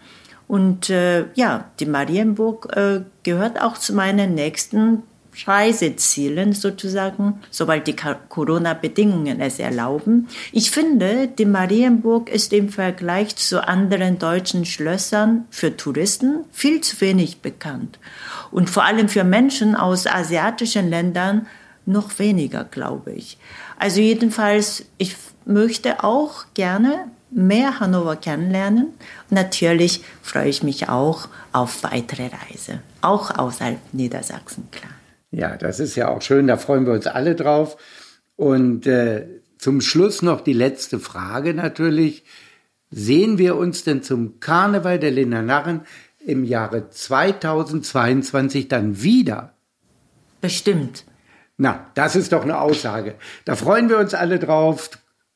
Und 0.48 0.88
äh, 0.88 1.26
ja, 1.34 1.66
die 1.80 1.86
Marienburg 1.86 2.74
äh, 2.74 3.00
gehört 3.24 3.60
auch 3.60 3.76
zu 3.76 3.92
meinen 3.92 4.34
nächsten 4.34 5.02
Reisezielen 5.44 6.52
sozusagen, 6.52 7.40
sobald 7.50 7.86
die 7.86 7.96
Corona-Bedingungen 7.96 9.40
es 9.40 9.58
erlauben. 9.58 10.28
Ich 10.52 10.70
finde, 10.70 11.28
die 11.28 11.44
Marienburg 11.44 12.30
ist 12.30 12.52
im 12.52 12.68
Vergleich 12.68 13.36
zu 13.36 13.66
anderen 13.66 14.18
deutschen 14.18 14.64
Schlössern 14.64 15.46
für 15.50 15.76
Touristen 15.76 16.44
viel 16.52 16.80
zu 16.80 17.00
wenig 17.00 17.40
bekannt. 17.42 17.98
Und 18.50 18.70
vor 18.70 18.84
allem 18.84 19.08
für 19.08 19.24
Menschen 19.24 19.74
aus 19.74 20.06
asiatischen 20.06 20.88
Ländern 20.88 21.46
noch 21.84 22.18
weniger, 22.18 22.64
glaube 22.64 23.12
ich. 23.12 23.38
Also 23.78 24.00
jedenfalls, 24.00 24.84
ich 24.98 25.16
möchte 25.44 26.02
auch 26.02 26.46
gerne 26.54 27.06
mehr 27.30 27.80
Hannover 27.80 28.16
kennenlernen. 28.16 28.88
Natürlich 29.30 30.02
freue 30.22 30.48
ich 30.48 30.62
mich 30.62 30.88
auch 30.88 31.28
auf 31.52 31.82
weitere 31.82 32.30
Reise, 32.50 32.80
auch 33.02 33.36
außerhalb 33.36 33.78
Niedersachsen, 33.92 34.68
klar. 34.70 34.95
Ja, 35.36 35.58
das 35.58 35.80
ist 35.80 35.96
ja 35.96 36.08
auch 36.08 36.22
schön, 36.22 36.46
da 36.46 36.56
freuen 36.56 36.86
wir 36.86 36.94
uns 36.94 37.06
alle 37.06 37.34
drauf. 37.34 37.76
Und 38.36 38.86
äh, 38.86 39.26
zum 39.58 39.82
Schluss 39.82 40.22
noch 40.22 40.40
die 40.40 40.54
letzte 40.54 40.98
Frage 40.98 41.52
natürlich. 41.52 42.24
Sehen 42.90 43.36
wir 43.36 43.56
uns 43.56 43.84
denn 43.84 44.02
zum 44.02 44.40
Karneval 44.40 44.98
der 44.98 45.10
Linda 45.10 45.42
Narren 45.42 45.82
im 46.24 46.42
Jahre 46.42 46.88
2022 46.88 48.68
dann 48.68 49.02
wieder? 49.02 49.52
Bestimmt. 50.40 51.04
Na, 51.58 51.90
das 51.92 52.16
ist 52.16 52.32
doch 52.32 52.42
eine 52.42 52.58
Aussage. 52.58 53.16
Da 53.44 53.56
freuen 53.56 53.90
wir 53.90 53.98
uns 53.98 54.14
alle 54.14 54.38
drauf. 54.38 54.88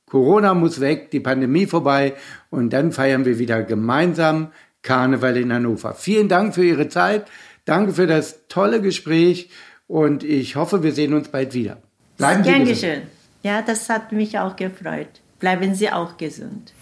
Corona 0.07 0.55
muss 0.55 0.81
weg, 0.81 1.11
die 1.11 1.21
Pandemie 1.21 1.67
vorbei 1.67 2.15
und 2.49 2.73
dann 2.73 2.93
feiern 2.93 3.27
wir 3.27 3.39
wieder 3.39 3.63
gemeinsam 3.65 4.51
Karneval 4.81 5.37
in 5.37 5.53
Hannover. 5.53 5.93
Vielen 5.93 6.29
Dank 6.29 6.55
für 6.55 6.65
Ihre 6.65 6.89
Zeit. 6.89 7.27
Danke 7.67 7.93
für 7.93 8.07
das 8.07 8.47
tolle 8.49 8.81
Gespräch 8.81 9.51
und 9.91 10.23
ich 10.23 10.55
hoffe, 10.55 10.83
wir 10.83 10.93
sehen 10.93 11.15
uns 11.15 11.29
bald 11.29 11.53
wieder. 11.53 11.79
Bleiben 12.17 12.45
Sie 12.45 12.53
gesund. 12.53 12.79
Schön. 12.79 13.03
Ja, 13.43 13.61
das 13.61 13.89
hat 13.89 14.13
mich 14.13 14.39
auch 14.39 14.55
gefreut. 14.55 15.21
Bleiben 15.41 15.75
Sie 15.75 15.91
auch 15.91 16.17
gesund. 16.17 16.73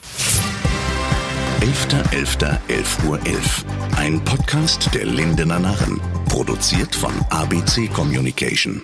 11.11.11 1.60 2.58
.11 2.68 3.08
Uhr 3.08 3.18
11. 3.26 3.64
Ein 3.96 4.22
Podcast 4.24 4.94
der 4.94 5.06
Lindener 5.06 5.58
Narren. 5.58 6.00
Produziert 6.28 6.94
von 6.94 7.12
ABC 7.30 7.88
Communication. 7.88 8.82